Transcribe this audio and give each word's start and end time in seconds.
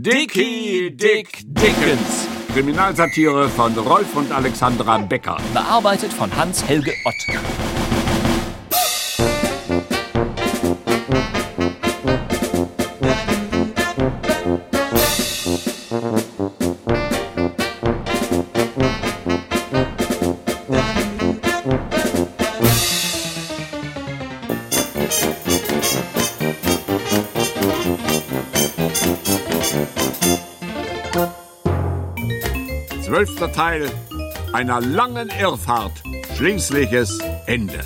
Dicky 0.00 0.92
Dick 0.94 1.40
Dickens. 1.44 2.28
Kriminalsatire 2.54 3.48
von 3.48 3.76
Rolf 3.76 4.14
und 4.14 4.30
Alexandra 4.30 4.96
Becker. 4.98 5.38
Bearbeitet 5.52 6.12
von 6.12 6.30
Hans-Helge 6.36 6.92
Ott. 7.04 7.87
Teil 33.58 33.90
einer 34.52 34.80
langen 34.80 35.30
Irrfahrt. 35.30 36.04
Schließliches 36.36 37.18
Ende. 37.46 37.80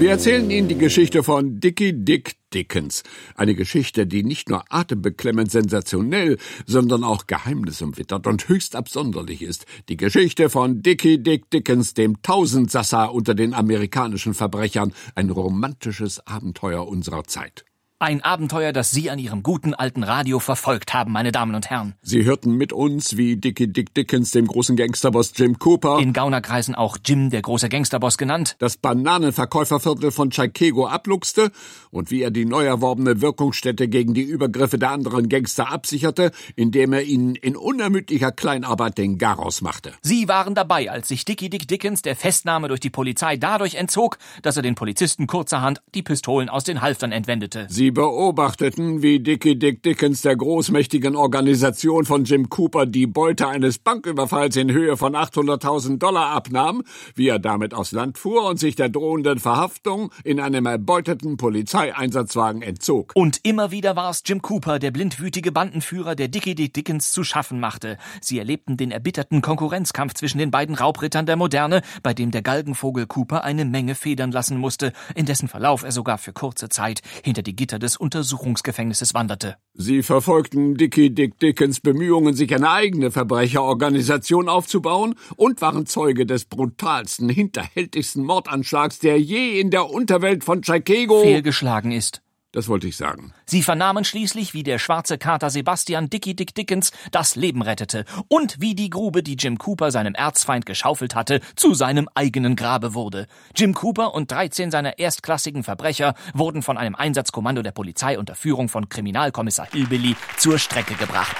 Wir 0.00 0.10
erzählen 0.10 0.50
Ihnen 0.50 0.66
die 0.66 0.78
Geschichte 0.78 1.22
von 1.22 1.60
Dickie 1.60 1.92
Dick 1.92 2.32
Dickens. 2.52 3.04
Eine 3.36 3.54
Geschichte, 3.54 4.08
die 4.08 4.24
nicht 4.24 4.48
nur 4.48 4.64
atembeklemmend 4.68 5.48
sensationell, 5.48 6.38
sondern 6.66 7.04
auch 7.04 7.28
geheimnisumwittert 7.28 8.26
und 8.26 8.48
höchst 8.48 8.74
absonderlich 8.74 9.42
ist. 9.42 9.66
Die 9.88 9.96
Geschichte 9.96 10.50
von 10.50 10.82
Dickie 10.82 11.22
Dick 11.22 11.48
Dickens, 11.50 11.94
dem 11.94 12.20
Tausendsassa 12.22 13.04
unter 13.04 13.36
den 13.36 13.54
amerikanischen 13.54 14.34
Verbrechern. 14.34 14.92
Ein 15.14 15.30
romantisches 15.30 16.26
Abenteuer 16.26 16.88
unserer 16.88 17.22
Zeit. 17.22 17.64
Ein 18.00 18.22
Abenteuer, 18.22 18.72
das 18.72 18.92
Sie 18.92 19.10
an 19.10 19.18
Ihrem 19.18 19.42
guten 19.42 19.74
alten 19.74 20.04
Radio 20.04 20.38
verfolgt 20.38 20.94
haben, 20.94 21.10
meine 21.10 21.32
Damen 21.32 21.56
und 21.56 21.68
Herren. 21.68 21.94
Sie 22.00 22.22
hörten 22.22 22.52
mit 22.52 22.72
uns, 22.72 23.16
wie 23.16 23.36
Dickie 23.36 23.66
Dick 23.66 23.92
Dickens 23.92 24.30
dem 24.30 24.46
großen 24.46 24.76
Gangsterboss 24.76 25.32
Jim 25.34 25.58
Cooper 25.58 25.98
In 25.98 26.12
Gaunerkreisen 26.12 26.76
auch 26.76 26.96
Jim, 27.04 27.30
der 27.30 27.42
große 27.42 27.68
Gangsterboss 27.68 28.16
genannt, 28.16 28.54
das 28.60 28.76
Bananenverkäuferviertel 28.76 30.12
von 30.12 30.30
Chicago 30.30 30.86
abluchste 30.86 31.50
und 31.90 32.12
wie 32.12 32.22
er 32.22 32.30
die 32.30 32.44
neu 32.44 32.64
erworbene 32.64 33.20
Wirkungsstätte 33.20 33.88
gegen 33.88 34.14
die 34.14 34.22
Übergriffe 34.22 34.78
der 34.78 34.92
anderen 34.92 35.28
Gangster 35.28 35.72
absicherte, 35.72 36.30
indem 36.54 36.92
er 36.92 37.02
ihnen 37.02 37.34
in 37.34 37.56
unermüdlicher 37.56 38.30
Kleinarbeit 38.30 38.96
den 38.96 39.18
Garaus 39.18 39.60
machte. 39.60 39.92
Sie 40.02 40.28
waren 40.28 40.54
dabei, 40.54 40.88
als 40.88 41.08
sich 41.08 41.24
Dickie 41.24 41.50
Dick 41.50 41.66
Dickens 41.66 42.02
der 42.02 42.14
Festnahme 42.14 42.68
durch 42.68 42.78
die 42.78 42.90
Polizei 42.90 43.36
dadurch 43.36 43.74
entzog, 43.74 44.18
dass 44.42 44.56
er 44.56 44.62
den 44.62 44.76
Polizisten 44.76 45.26
kurzerhand 45.26 45.82
die 45.96 46.04
Pistolen 46.04 46.48
aus 46.48 46.62
den 46.62 46.80
Halftern 46.80 47.10
entwendete. 47.10 47.66
Sie 47.68 47.87
beobachteten, 47.90 49.02
wie 49.02 49.20
Dickie 49.20 49.58
Dick 49.58 49.82
Dickens 49.82 50.22
der 50.22 50.36
großmächtigen 50.36 51.16
Organisation 51.16 52.04
von 52.04 52.24
Jim 52.24 52.48
Cooper 52.48 52.86
die 52.86 53.06
Beute 53.06 53.48
eines 53.48 53.78
Banküberfalls 53.78 54.56
in 54.56 54.72
Höhe 54.72 54.96
von 54.96 55.14
800.000 55.14 55.98
Dollar 55.98 56.30
abnahm, 56.30 56.82
wie 57.14 57.28
er 57.28 57.38
damit 57.38 57.74
aufs 57.74 57.92
Land 57.92 58.18
fuhr 58.18 58.48
und 58.48 58.58
sich 58.58 58.76
der 58.76 58.88
drohenden 58.88 59.38
Verhaftung 59.38 60.12
in 60.24 60.40
einem 60.40 60.66
erbeuteten 60.66 61.36
Polizeieinsatzwagen 61.36 62.62
entzog. 62.62 63.12
Und 63.14 63.40
immer 63.42 63.70
wieder 63.70 63.96
war 63.96 64.10
es 64.10 64.22
Jim 64.24 64.42
Cooper, 64.42 64.78
der 64.78 64.90
blindwütige 64.90 65.52
Bandenführer, 65.52 66.14
der 66.14 66.28
Dickie 66.28 66.54
Dick 66.54 66.74
Dickens 66.74 67.12
zu 67.12 67.24
schaffen 67.24 67.60
machte. 67.60 67.98
Sie 68.20 68.38
erlebten 68.38 68.76
den 68.76 68.90
erbitterten 68.90 69.42
Konkurrenzkampf 69.42 70.14
zwischen 70.14 70.38
den 70.38 70.50
beiden 70.50 70.74
Raubrittern 70.74 71.26
der 71.26 71.36
Moderne, 71.36 71.82
bei 72.02 72.14
dem 72.14 72.30
der 72.30 72.42
Galgenvogel 72.42 73.06
Cooper 73.06 73.44
eine 73.44 73.64
Menge 73.64 73.94
federn 73.94 74.32
lassen 74.32 74.58
musste, 74.58 74.92
in 75.14 75.26
dessen 75.26 75.48
Verlauf 75.48 75.82
er 75.82 75.92
sogar 75.92 76.18
für 76.18 76.32
kurze 76.32 76.68
Zeit 76.68 77.02
hinter 77.22 77.42
die 77.42 77.56
Gitter 77.56 77.77
des 77.78 77.96
Untersuchungsgefängnisses 77.96 79.14
wanderte. 79.14 79.56
Sie 79.74 80.02
verfolgten 80.02 80.76
Dickie 80.76 81.10
Dick 81.10 81.38
Dickens 81.38 81.80
Bemühungen, 81.80 82.34
sich 82.34 82.54
eine 82.54 82.70
eigene 82.70 83.10
Verbrecherorganisation 83.10 84.48
aufzubauen 84.48 85.14
und 85.36 85.60
waren 85.60 85.86
Zeuge 85.86 86.26
des 86.26 86.44
brutalsten, 86.44 87.28
hinterhältigsten 87.28 88.24
Mordanschlags, 88.24 88.98
der 88.98 89.20
je 89.20 89.60
in 89.60 89.70
der 89.70 89.90
Unterwelt 89.90 90.44
von 90.44 90.62
Chicago. 90.62 91.22
Fehlgeschlagen 91.22 91.92
ist. 91.92 92.22
Das 92.52 92.66
wollte 92.68 92.86
ich 92.86 92.96
sagen. 92.96 93.34
Sie 93.44 93.62
vernahmen 93.62 94.04
schließlich, 94.04 94.54
wie 94.54 94.62
der 94.62 94.78
schwarze 94.78 95.18
Kater 95.18 95.50
Sebastian 95.50 96.08
Dickie 96.08 96.34
Dick 96.34 96.54
Dickens 96.54 96.92
das 97.10 97.36
Leben 97.36 97.60
rettete 97.60 98.06
und 98.28 98.58
wie 98.58 98.74
die 98.74 98.88
Grube, 98.88 99.22
die 99.22 99.34
Jim 99.34 99.58
Cooper 99.58 99.90
seinem 99.90 100.14
Erzfeind 100.14 100.64
geschaufelt 100.64 101.14
hatte, 101.14 101.40
zu 101.56 101.74
seinem 101.74 102.08
eigenen 102.14 102.56
Grabe 102.56 102.94
wurde. 102.94 103.26
Jim 103.54 103.74
Cooper 103.74 104.14
und 104.14 104.30
13 104.30 104.70
seiner 104.70 104.98
erstklassigen 104.98 105.62
Verbrecher 105.62 106.14
wurden 106.32 106.62
von 106.62 106.78
einem 106.78 106.94
Einsatzkommando 106.94 107.60
der 107.60 107.72
Polizei 107.72 108.18
unter 108.18 108.34
Führung 108.34 108.70
von 108.70 108.88
Kriminalkommissar 108.88 109.68
Hillbilly 109.70 110.16
zur 110.38 110.58
Strecke 110.58 110.94
gebracht. 110.94 111.36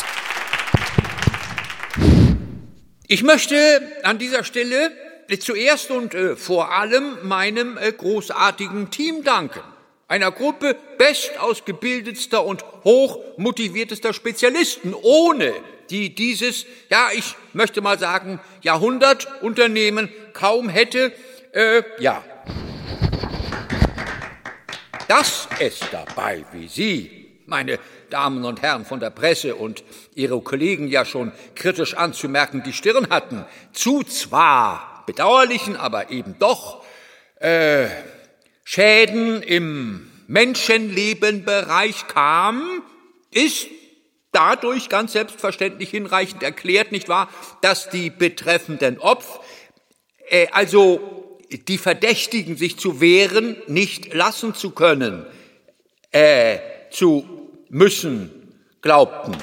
Ich 3.07 3.23
möchte 3.23 3.81
an 4.03 4.19
dieser 4.19 4.45
Stelle 4.45 4.93
zuerst 5.41 5.91
und 5.91 6.13
äh, 6.15 6.37
vor 6.37 6.73
allem 6.73 7.17
meinem 7.23 7.79
äh, 7.79 7.93
großartigen 7.93 8.91
Team 8.91 9.25
danken. 9.25 9.61
Einer 10.11 10.33
Gruppe 10.33 10.75
bestausgebildetster 10.97 12.43
und 12.43 12.65
hochmotiviertester 12.83 14.15
Spezialisten, 14.15 14.95
ohne 14.95 15.53
die 15.91 16.15
dieses, 16.15 16.65
ja, 16.89 17.11
ich 17.13 17.35
möchte 17.53 17.83
mal 17.83 17.99
sagen, 17.99 18.41
Jahrhundertunternehmen 18.63 20.09
kaum 20.33 20.71
hätte, 20.71 21.13
äh, 21.53 21.83
ja. 21.99 22.25
Dass 25.09 25.47
es 25.61 25.79
dabei 25.93 26.43
wie 26.53 26.69
Sie, 26.69 27.29
meine 27.45 27.79
Damen 28.09 28.47
und 28.47 28.63
Herren 28.63 28.87
von 28.87 29.01
der 29.01 29.11
Presse 29.11 29.57
und 29.57 29.85
Ihre 30.15 30.41
Kollegen 30.41 30.89
ja 30.89 31.05
schon 31.05 31.33
kritisch 31.55 31.93
anzumerken 31.93 32.63
die 32.63 32.73
Stirn 32.73 33.11
hatten, 33.11 33.45
zu 33.75 34.03
zwar 34.05 35.03
bedauerlichen, 35.05 35.77
aber 35.77 36.11
eben 36.11 36.37
doch 36.39 36.83
äh, 37.41 37.89
Schäden 38.71 39.41
im 39.41 40.11
Menschenlebenbereich 40.27 42.07
kam, 42.07 42.83
ist 43.31 43.67
dadurch 44.31 44.91
ganz 44.91 45.13
selbstverständlich 45.13 45.89
hinreichend 45.89 46.43
erklärt, 46.43 46.93
nicht 46.93 47.09
wahr, 47.09 47.31
dass 47.63 47.89
die 47.89 48.11
betreffenden 48.11 48.99
Opfer, 48.99 49.41
äh, 50.29 50.49
also 50.53 51.39
die 51.51 51.79
Verdächtigen 51.79 52.59
sich 52.59 52.79
zu 52.79 53.01
wehren, 53.01 53.57
nicht 53.69 54.13
lassen 54.13 54.55
zu 54.55 54.73
können, 54.73 55.25
äh, 56.11 56.59
zu 56.91 57.25
müssen, 57.71 58.53
glaubten. 58.83 59.35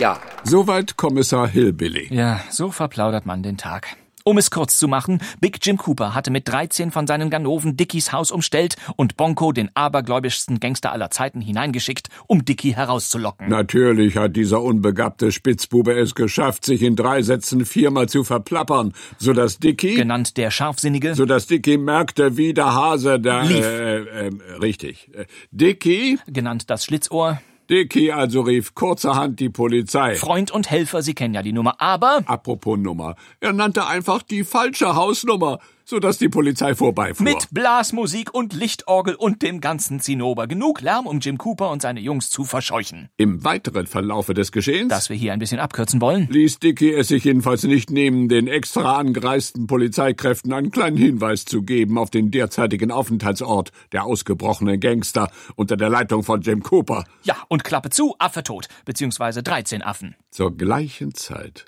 Ja, 0.00 0.20
Soweit 0.42 0.96
Kommissar 0.96 1.46
Hillbilly. 1.46 2.12
Ja, 2.12 2.40
so 2.50 2.72
verplaudert 2.72 3.24
man 3.24 3.44
den 3.44 3.56
Tag. 3.56 3.96
Um 4.28 4.38
es 4.38 4.50
kurz 4.50 4.80
zu 4.80 4.88
machen, 4.88 5.20
Big 5.40 5.58
Jim 5.62 5.76
Cooper 5.76 6.12
hatte 6.12 6.32
mit 6.32 6.48
13 6.48 6.90
von 6.90 7.06
seinen 7.06 7.30
Ganoven 7.30 7.76
Dickies 7.76 8.10
Haus 8.12 8.32
umstellt 8.32 8.74
und 8.96 9.16
Bonko, 9.16 9.52
den 9.52 9.70
abergläubischsten 9.74 10.58
Gangster 10.58 10.90
aller 10.90 11.12
Zeiten, 11.12 11.40
hineingeschickt, 11.40 12.08
um 12.26 12.44
Dickie 12.44 12.74
herauszulocken. 12.74 13.48
Natürlich 13.48 14.16
hat 14.16 14.34
dieser 14.34 14.60
unbegabte 14.62 15.30
Spitzbube 15.30 15.92
es 15.92 16.16
geschafft, 16.16 16.64
sich 16.64 16.82
in 16.82 16.96
drei 16.96 17.22
Sätzen 17.22 17.64
viermal 17.64 18.08
zu 18.08 18.24
verplappern, 18.24 18.94
sodass 19.18 19.60
Dicky, 19.60 19.94
Genannt 19.94 20.36
der 20.36 20.50
Scharfsinnige, 20.50 21.14
sodass 21.14 21.46
Dicky 21.46 21.78
merkte, 21.78 22.36
wie 22.36 22.52
der 22.52 22.74
Hase 22.74 23.20
da, 23.20 23.42
Lief. 23.42 23.64
äh, 23.64 23.98
äh, 24.26 24.30
richtig. 24.60 25.08
Äh, 25.14 25.26
Dicky, 25.52 26.18
genannt 26.26 26.68
das 26.68 26.84
Schlitzohr, 26.84 27.38
Dicky 27.68 28.12
also 28.12 28.42
rief 28.42 28.74
kurzerhand 28.74 29.40
die 29.40 29.48
Polizei. 29.48 30.14
Freund 30.14 30.50
und 30.50 30.70
Helfer, 30.70 31.02
Sie 31.02 31.14
kennen 31.14 31.34
ja 31.34 31.42
die 31.42 31.52
Nummer, 31.52 31.80
aber 31.80 32.22
Apropos 32.26 32.78
Nummer. 32.78 33.16
Er 33.40 33.52
nannte 33.52 33.86
einfach 33.86 34.22
die 34.22 34.44
falsche 34.44 34.94
Hausnummer, 34.94 35.58
sodass 35.86 36.18
die 36.18 36.28
Polizei 36.28 36.74
vorbeifuhr. 36.74 37.24
mit 37.24 37.48
Blasmusik 37.52 38.34
und 38.34 38.52
Lichtorgel 38.52 39.14
und 39.14 39.42
dem 39.42 39.60
ganzen 39.60 40.00
Zinnober. 40.00 40.46
Genug 40.46 40.80
Lärm, 40.80 41.06
um 41.06 41.20
Jim 41.20 41.38
Cooper 41.38 41.70
und 41.70 41.80
seine 41.80 42.00
Jungs 42.00 42.28
zu 42.28 42.44
verscheuchen. 42.44 43.08
Im 43.16 43.44
weiteren 43.44 43.86
Verlaufe 43.86 44.34
des 44.34 44.52
Geschehens 44.52 44.88
Dass 44.88 45.08
wir 45.08 45.16
hier 45.16 45.32
ein 45.32 45.38
bisschen 45.38 45.60
abkürzen 45.60 46.00
wollen. 46.00 46.28
ließ 46.28 46.58
Dicky 46.58 46.92
es 46.92 47.08
sich 47.08 47.24
jedenfalls 47.24 47.62
nicht 47.62 47.90
nehmen, 47.90 48.28
den 48.28 48.48
extra 48.48 48.96
angereisten 48.96 49.66
Polizeikräften 49.68 50.52
einen 50.52 50.70
kleinen 50.72 50.96
Hinweis 50.96 51.44
zu 51.44 51.62
geben 51.62 51.98
auf 51.98 52.10
den 52.10 52.30
derzeitigen 52.32 52.90
Aufenthaltsort 52.90 53.70
der 53.92 54.04
ausgebrochenen 54.04 54.80
Gangster 54.80 55.30
unter 55.54 55.76
der 55.76 55.88
Leitung 55.88 56.24
von 56.24 56.40
Jim 56.40 56.62
Cooper. 56.64 57.04
Ja, 57.22 57.36
und 57.48 57.62
Klappe 57.62 57.90
zu, 57.90 58.16
Affe 58.18 58.42
tot, 58.42 58.66
beziehungsweise 58.84 59.42
13 59.44 59.82
Affen. 59.82 60.16
Zur 60.30 60.56
gleichen 60.56 61.14
Zeit. 61.14 61.64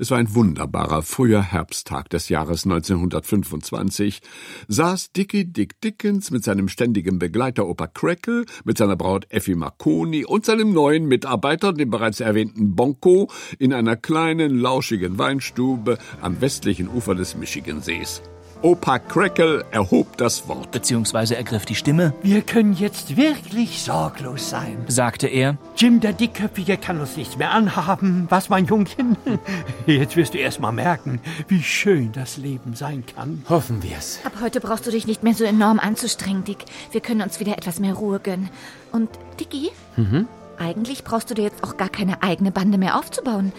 Es 0.00 0.12
war 0.12 0.18
ein 0.18 0.32
wunderbarer 0.32 1.02
früher 1.02 1.42
Herbsttag 1.42 2.08
des 2.10 2.28
Jahres 2.28 2.64
1925, 2.64 4.20
saß 4.68 5.10
Dickie 5.10 5.44
Dick 5.44 5.80
Dickens 5.80 6.30
mit 6.30 6.44
seinem 6.44 6.68
ständigen 6.68 7.18
Begleiter 7.18 7.66
Opa 7.66 7.88
Crackle, 7.88 8.44
mit 8.64 8.78
seiner 8.78 8.94
Braut 8.94 9.26
Effie 9.30 9.56
Marconi 9.56 10.24
und 10.24 10.46
seinem 10.46 10.72
neuen 10.72 11.06
Mitarbeiter, 11.06 11.72
dem 11.72 11.90
bereits 11.90 12.20
erwähnten 12.20 12.76
Bonko, 12.76 13.28
in 13.58 13.72
einer 13.72 13.96
kleinen, 13.96 14.60
lauschigen 14.60 15.18
Weinstube 15.18 15.98
am 16.20 16.40
westlichen 16.40 16.86
Ufer 16.86 17.16
des 17.16 17.36
Michigansees. 17.36 18.22
Opa 18.60 18.98
Crackle 18.98 19.64
erhob 19.70 20.16
das 20.16 20.48
Wort. 20.48 20.72
Beziehungsweise 20.72 21.36
ergriff 21.36 21.64
die 21.64 21.76
Stimme. 21.76 22.12
Wir 22.22 22.42
können 22.42 22.72
jetzt 22.72 23.16
wirklich 23.16 23.82
sorglos 23.82 24.50
sein, 24.50 24.78
sagte 24.88 25.28
er. 25.28 25.56
Jim, 25.76 26.00
der 26.00 26.12
Dickköpfige, 26.12 26.76
kann 26.76 27.00
uns 27.00 27.16
nichts 27.16 27.36
mehr 27.36 27.52
anhaben. 27.52 28.26
Was, 28.30 28.48
mein 28.48 28.66
Jungchen? 28.66 29.16
Jetzt 29.86 30.16
wirst 30.16 30.34
du 30.34 30.38
erst 30.38 30.60
mal 30.60 30.72
merken, 30.72 31.20
wie 31.46 31.62
schön 31.62 32.10
das 32.12 32.36
Leben 32.36 32.74
sein 32.74 33.04
kann. 33.06 33.44
Hoffen 33.48 33.82
wir's. 33.82 34.18
Ab 34.24 34.32
heute 34.42 34.60
brauchst 34.60 34.86
du 34.86 34.90
dich 34.90 35.06
nicht 35.06 35.22
mehr 35.22 35.34
so 35.34 35.44
enorm 35.44 35.78
anzustrengen, 35.78 36.44
Dick. 36.44 36.64
Wir 36.90 37.00
können 37.00 37.22
uns 37.22 37.38
wieder 37.38 37.56
etwas 37.56 37.78
mehr 37.78 37.94
Ruhe 37.94 38.18
gönnen. 38.18 38.50
Und, 38.90 39.08
Dicky? 39.38 39.70
Mhm? 39.96 40.26
Eigentlich 40.58 41.04
brauchst 41.04 41.30
du 41.30 41.34
dir 41.34 41.42
jetzt 41.42 41.62
auch 41.62 41.76
gar 41.76 41.88
keine 41.88 42.22
eigene 42.24 42.50
Bande 42.50 42.78
mehr 42.78 42.98
aufzubauen. 42.98 43.52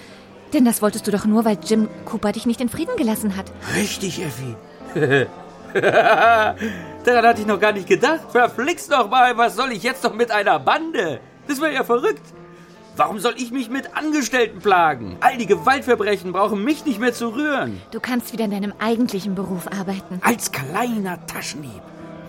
Denn 0.54 0.66
das 0.66 0.82
wolltest 0.82 1.08
du 1.08 1.12
doch 1.12 1.26
nur, 1.26 1.46
weil 1.46 1.58
Jim 1.64 1.88
Cooper 2.06 2.32
dich 2.34 2.46
nicht 2.46 2.60
in 2.60 2.70
Frieden 2.70 2.98
gelassen 2.98 3.38
hat. 3.38 3.46
Richtig, 3.76 4.22
Effi. 4.22 4.56
Daran 5.74 7.26
hatte 7.26 7.42
ich 7.42 7.48
noch 7.48 7.60
gar 7.60 7.72
nicht 7.72 7.88
gedacht. 7.88 8.32
Verflixt 8.32 8.90
noch 8.92 9.10
mal, 9.10 9.38
was 9.38 9.56
soll 9.56 9.72
ich 9.72 9.84
jetzt 9.84 10.04
noch 10.04 10.14
mit 10.14 10.32
einer 10.32 10.60
Bande? 10.60 11.20
Das 11.48 11.62
wäre 11.62 11.74
ja 11.74 11.84
verrückt. 11.84 12.22
Warum 12.96 13.20
soll 13.20 13.36
ich 13.38 13.52
mich 13.52 13.70
mit 13.70 13.96
Angestellten 13.96 14.60
plagen? 14.60 15.16
All 15.22 15.38
die 15.38 15.46
Gewaltverbrechen 15.46 16.34
brauchen 16.34 16.64
mich 16.66 16.86
nicht 16.86 17.00
mehr 17.00 17.14
zu 17.14 17.30
rühren. 17.30 17.82
Du 17.92 18.02
kannst 18.02 18.34
wieder 18.34 18.46
in 18.46 18.52
deinem 18.52 18.74
eigentlichen 18.78 19.36
Beruf 19.36 19.68
arbeiten. 19.68 20.20
Als 20.22 20.52
kleiner 20.52 21.26
Taschenhieb. 21.26 21.82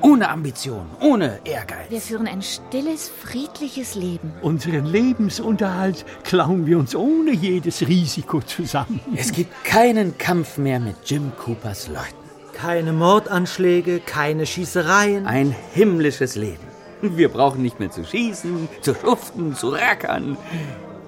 Ohne 0.03 0.31
Ambition, 0.31 0.87
ohne 1.01 1.41
Ehrgeiz. 1.45 1.91
Wir 1.91 2.01
führen 2.01 2.27
ein 2.27 2.41
stilles, 2.41 3.11
friedliches 3.11 3.97
Leben. 3.97 4.33
Unseren 4.41 4.87
Lebensunterhalt 4.87 6.07
klauen 6.25 6.67
wir 6.67 6.79
uns 6.79 6.95
ohne 6.95 7.33
jedes 7.33 7.87
Risiko 7.87 8.41
zusammen. 8.41 9.01
Es 9.17 9.33
gibt 9.33 9.65
keinen 9.65 10.17
Kampf 10.17 10.57
mehr 10.57 10.81
mit 10.81 10.97
Jim 11.05 11.33
Coopers 11.37 11.89
Leuten. 11.89 12.30
Keine 12.61 12.93
Mordanschläge, 12.93 14.01
keine 14.01 14.45
Schießereien. 14.45 15.27
Ein 15.27 15.57
himmlisches 15.73 16.37
Leben. 16.37 16.59
Wir 17.01 17.31
brauchen 17.31 17.63
nicht 17.63 17.81
mehr 17.81 17.91
zu 17.91 18.05
schießen, 18.05 18.69
zu 18.83 18.95
schuften, 18.95 19.55
zu 19.57 19.71
rackern. 19.71 20.37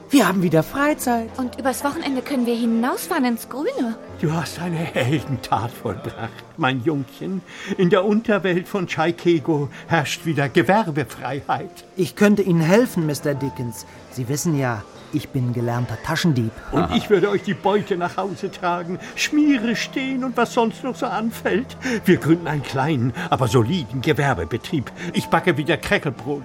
Wir 0.09 0.27
haben 0.27 0.43
wieder 0.43 0.63
Freizeit. 0.63 1.29
Und 1.37 1.59
übers 1.59 1.85
Wochenende 1.85 2.23
können 2.23 2.47
wir 2.47 2.55
hinausfahren 2.55 3.27
ins 3.27 3.51
Grüne. 3.51 3.99
Du 4.23 4.33
hast 4.33 4.61
eine 4.61 4.77
Heldentat 4.77 5.71
vollbracht, 5.71 6.43
mein 6.57 6.83
Jungchen. 6.85 7.43
In 7.77 7.91
der 7.91 8.07
Unterwelt 8.07 8.67
von 8.67 8.87
Chaikego 8.87 9.69
herrscht 9.89 10.25
wieder 10.25 10.49
Gewerbefreiheit. 10.49 11.85
Ich 11.97 12.17
könnte 12.17 12.41
Ihnen 12.41 12.63
helfen, 12.63 13.05
Mr. 13.05 13.35
Dickens. 13.35 13.85
Sie 14.11 14.27
wissen 14.31 14.59
ja, 14.59 14.83
ich 15.13 15.29
bin 15.29 15.53
gelernter 15.53 15.99
Taschendieb. 16.03 16.53
Und 16.73 16.85
Aha. 16.85 16.97
ich 16.97 17.11
würde 17.11 17.31
euch 17.31 17.43
die 17.43 17.55
Beute 17.55 17.97
nach 17.97 18.17
Hause 18.17 18.51
tragen, 18.51 18.99
Schmiere 19.15 19.77
stehen 19.77 20.25
und 20.25 20.37
was 20.37 20.55
sonst 20.55 20.85
noch 20.85 20.97
so 20.97 21.07
anfällt. 21.07 21.77
Wir 22.05 22.17
gründen 22.17 22.47
einen 22.47 22.63
kleinen, 22.63 23.13
aber 23.31 23.49
soliden 23.49 24.01
Gewerbebetrieb. 24.01 24.91
Ich 25.13 25.27
backe 25.27 25.57
wieder 25.57 25.77
Kräckelbrot. 25.77 26.45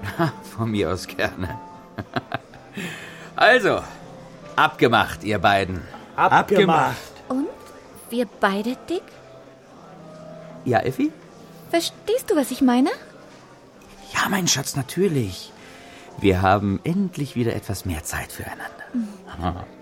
Von 0.56 0.72
mir 0.72 0.92
aus 0.92 1.08
gerne. 1.08 1.58
Also, 3.36 3.82
abgemacht, 4.56 5.24
ihr 5.24 5.38
beiden. 5.38 5.82
Abgemacht. 6.16 6.96
Und? 7.30 7.48
Wir 8.10 8.26
beide, 8.40 8.76
Dick? 8.90 9.04
Ja, 10.66 10.80
Effi? 10.80 11.12
Verstehst 11.70 12.32
du, 12.32 12.36
was 12.36 12.50
ich 12.50 12.62
meine? 12.62 12.90
Ja, 14.12 14.28
mein 14.30 14.48
Schatz, 14.48 14.76
natürlich. 14.76 15.52
Wir 16.20 16.42
haben 16.42 16.80
endlich 16.84 17.36
wieder 17.36 17.56
etwas 17.56 17.86
mehr 17.86 18.04
Zeit 18.04 18.32
füreinander. 18.32 19.66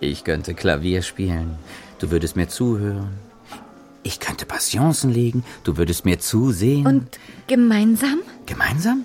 Ich 0.00 0.24
könnte 0.24 0.52
Klavier 0.54 1.00
spielen, 1.02 1.60
du 2.00 2.10
würdest 2.10 2.34
mir 2.34 2.48
zuhören. 2.48 3.20
Ich 4.02 4.18
könnte 4.18 4.46
Passionsen 4.46 5.12
legen, 5.12 5.44
du 5.62 5.76
würdest 5.76 6.04
mir 6.04 6.18
zusehen. 6.18 6.84
Und 6.88 7.20
gemeinsam? 7.46 8.18
Gemeinsam? 8.44 9.04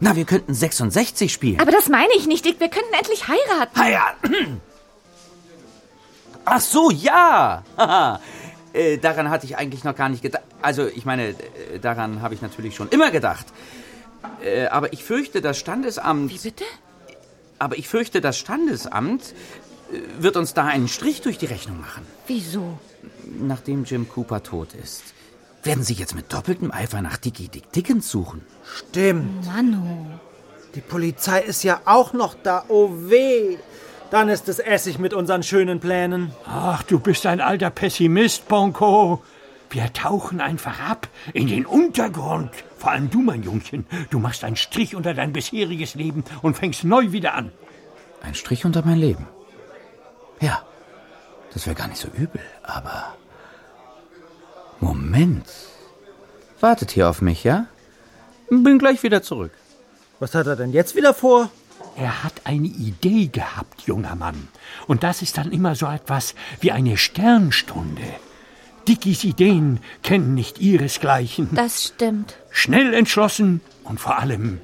Na, 0.00 0.16
wir 0.16 0.24
könnten 0.24 0.54
66 0.54 1.30
spielen. 1.30 1.60
Aber 1.60 1.70
das 1.70 1.90
meine 1.90 2.14
ich 2.16 2.26
nicht, 2.26 2.46
Dick. 2.46 2.60
Wir 2.60 2.70
könnten 2.70 2.94
endlich 2.94 3.28
heiraten. 3.28 3.78
Heiraten? 3.78 4.60
Ach 6.46 6.60
so, 6.60 6.90
ja. 6.90 7.62
äh, 8.72 8.96
daran 8.96 9.28
hatte 9.28 9.44
ich 9.44 9.58
eigentlich 9.58 9.84
noch 9.84 9.96
gar 9.96 10.08
nicht 10.08 10.22
gedacht. 10.22 10.44
Also, 10.62 10.86
ich 10.86 11.04
meine, 11.04 11.28
äh, 11.28 11.78
daran 11.78 12.22
habe 12.22 12.32
ich 12.32 12.40
natürlich 12.40 12.74
schon 12.74 12.88
immer 12.88 13.10
gedacht. 13.10 13.44
Äh, 14.42 14.66
aber 14.66 14.92
ich 14.92 15.04
fürchte, 15.04 15.40
das 15.40 15.58
Standesamt. 15.58 16.32
Wie 16.32 16.38
bitte? 16.38 16.64
Aber 17.58 17.78
ich 17.78 17.88
fürchte, 17.88 18.20
das 18.20 18.38
Standesamt 18.38 19.34
äh, 19.92 19.98
wird 20.22 20.36
uns 20.36 20.54
da 20.54 20.64
einen 20.66 20.88
Strich 20.88 21.22
durch 21.22 21.38
die 21.38 21.46
Rechnung 21.46 21.80
machen. 21.80 22.06
Wieso? 22.26 22.78
Nachdem 23.24 23.84
Jim 23.84 24.08
Cooper 24.08 24.42
tot 24.42 24.74
ist. 24.74 25.02
Werden 25.62 25.82
Sie 25.82 25.94
jetzt 25.94 26.14
mit 26.14 26.32
doppeltem 26.32 26.70
Eifer 26.70 27.02
nach 27.02 27.16
Dicky 27.16 27.48
Dick 27.48 27.72
Dickens 27.72 28.08
suchen? 28.08 28.42
Stimmt. 28.64 29.46
Manu. 29.46 30.06
Die 30.76 30.80
Polizei 30.80 31.40
ist 31.40 31.64
ja 31.64 31.80
auch 31.86 32.12
noch 32.12 32.34
da. 32.34 32.64
Oh 32.68 32.90
weh. 32.92 33.56
Dann 34.10 34.28
ist 34.28 34.48
es 34.48 34.60
Essig 34.60 34.98
mit 35.00 35.12
unseren 35.12 35.42
schönen 35.42 35.80
Plänen. 35.80 36.30
Ach, 36.46 36.84
du 36.84 37.00
bist 37.00 37.26
ein 37.26 37.40
alter 37.40 37.70
Pessimist, 37.70 38.46
Bonko. 38.46 39.22
Wir 39.70 39.92
tauchen 39.92 40.40
einfach 40.40 40.78
ab 40.88 41.08
in 41.32 41.48
den 41.48 41.66
Untergrund. 41.66 42.50
Vor 42.86 42.92
allem 42.92 43.10
du, 43.10 43.20
mein 43.20 43.42
Jungchen. 43.42 43.84
Du 44.10 44.20
machst 44.20 44.44
einen 44.44 44.54
Strich 44.54 44.94
unter 44.94 45.12
dein 45.12 45.32
bisheriges 45.32 45.96
Leben 45.96 46.22
und 46.40 46.56
fängst 46.56 46.84
neu 46.84 47.10
wieder 47.10 47.34
an. 47.34 47.50
Ein 48.22 48.36
Strich 48.36 48.64
unter 48.64 48.86
mein 48.86 48.98
Leben? 48.98 49.26
Ja, 50.40 50.62
das 51.52 51.66
wäre 51.66 51.74
gar 51.74 51.88
nicht 51.88 52.00
so 52.00 52.06
übel, 52.06 52.40
aber 52.62 53.16
Moment. 54.78 55.48
Wartet 56.60 56.92
hier 56.92 57.10
auf 57.10 57.22
mich, 57.22 57.42
ja? 57.42 57.66
Bin 58.50 58.78
gleich 58.78 59.02
wieder 59.02 59.20
zurück. 59.20 59.50
Was 60.20 60.36
hat 60.36 60.46
er 60.46 60.54
denn 60.54 60.72
jetzt 60.72 60.94
wieder 60.94 61.12
vor? 61.12 61.50
Er 61.96 62.22
hat 62.22 62.34
eine 62.44 62.68
Idee 62.68 63.26
gehabt, 63.26 63.82
junger 63.82 64.14
Mann. 64.14 64.46
Und 64.86 65.02
das 65.02 65.22
ist 65.22 65.38
dann 65.38 65.50
immer 65.50 65.74
so 65.74 65.86
etwas 65.86 66.36
wie 66.60 66.70
eine 66.70 66.96
Sternstunde. 66.96 68.14
Dickies 68.86 69.24
Ideen 69.24 69.80
kennen 70.04 70.34
nicht 70.34 70.60
ihresgleichen. 70.60 71.48
Das 71.52 71.82
stimmt. 71.86 72.36
Schnell 72.58 72.94
entschlossen 72.94 73.60
und 73.84 74.00
vor 74.00 74.18
allem 74.18 74.60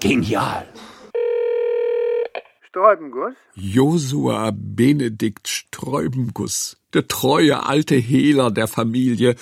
genial. 0.00 0.66
Sträubenguss? 2.66 3.34
Josua 3.54 4.52
Benedikt 4.54 5.46
Sträubenguss, 5.46 6.78
der 6.94 7.06
treue 7.08 7.66
alte 7.66 7.94
Hehler 7.94 8.50
der 8.50 8.68
Familie, 8.68 9.36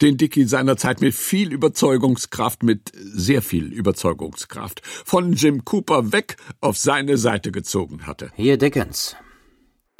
den 0.00 0.16
Dicky 0.16 0.44
seinerzeit 0.44 1.00
mit 1.00 1.12
viel 1.12 1.52
Überzeugungskraft, 1.52 2.62
mit 2.62 2.92
sehr 2.94 3.42
viel 3.42 3.72
Überzeugungskraft, 3.72 4.86
von 4.86 5.32
Jim 5.32 5.64
Cooper 5.64 6.12
weg 6.12 6.36
auf 6.60 6.76
seine 6.76 7.16
Seite 7.16 7.50
gezogen 7.50 8.06
hatte. 8.06 8.30
Hier, 8.36 8.58
Dickens. 8.58 9.16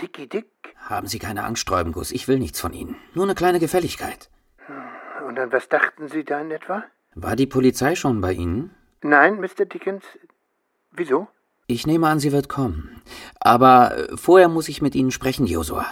Dicky 0.01 0.29
Dick? 0.29 0.47
Haben 0.77 1.09
Sie 1.09 1.19
keine 1.19 1.43
Angst, 1.43 1.63
Sträubenguss. 1.63 2.13
Ich 2.13 2.29
will 2.29 2.39
nichts 2.39 2.61
von 2.61 2.73
Ihnen. 2.73 2.95
Nur 3.13 3.25
eine 3.25 3.35
kleine 3.35 3.59
Gefälligkeit. 3.59 4.31
Und 5.27 5.37
an 5.37 5.51
was 5.51 5.69
dachten 5.69 6.07
Sie 6.07 6.23
da 6.23 6.41
in 6.41 6.53
etwa? 6.53 6.85
War 7.14 7.37
die 7.37 7.47
Polizei 7.47 7.95
schon 7.95 8.21
bei 8.21 8.33
Ihnen? 8.33 8.71
Nein, 9.02 9.40
Mr. 9.40 9.64
Dickens. 9.64 10.05
Wieso? 10.93 11.29
Ich 11.67 11.87
nehme 11.87 12.09
an, 12.09 12.19
sie 12.19 12.33
wird 12.33 12.49
kommen. 12.49 13.00
Aber 13.38 13.97
äh, 13.97 14.17
vorher 14.17 14.49
muss 14.49 14.69
ich 14.69 14.83
mit 14.83 14.95
Ihnen 14.95 15.11
sprechen, 15.11 15.47
Josua. 15.47 15.87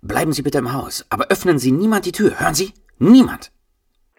Bleiben 0.00 0.32
Sie 0.32 0.42
bitte 0.42 0.58
im 0.58 0.72
Haus, 0.72 1.04
aber 1.10 1.28
öffnen 1.28 1.58
Sie 1.58 1.72
niemand 1.72 2.06
die 2.06 2.12
Tür, 2.12 2.38
hören 2.38 2.54
Sie? 2.54 2.72
Niemand. 2.98 3.50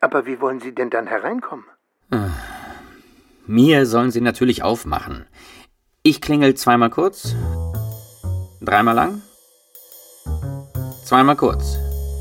Aber 0.01 0.25
wie 0.25 0.41
wollen 0.41 0.59
Sie 0.59 0.75
denn 0.75 0.89
dann 0.89 1.07
hereinkommen? 1.07 1.65
Äh, 2.11 2.27
mir 3.45 3.85
sollen 3.85 4.11
Sie 4.11 4.21
natürlich 4.21 4.63
aufmachen. 4.63 5.25
Ich 6.03 6.21
klingel 6.21 6.55
zweimal 6.55 6.89
kurz, 6.89 7.35
dreimal 8.61 8.95
lang, 8.95 9.21
zweimal 11.05 11.35
kurz. 11.35 11.77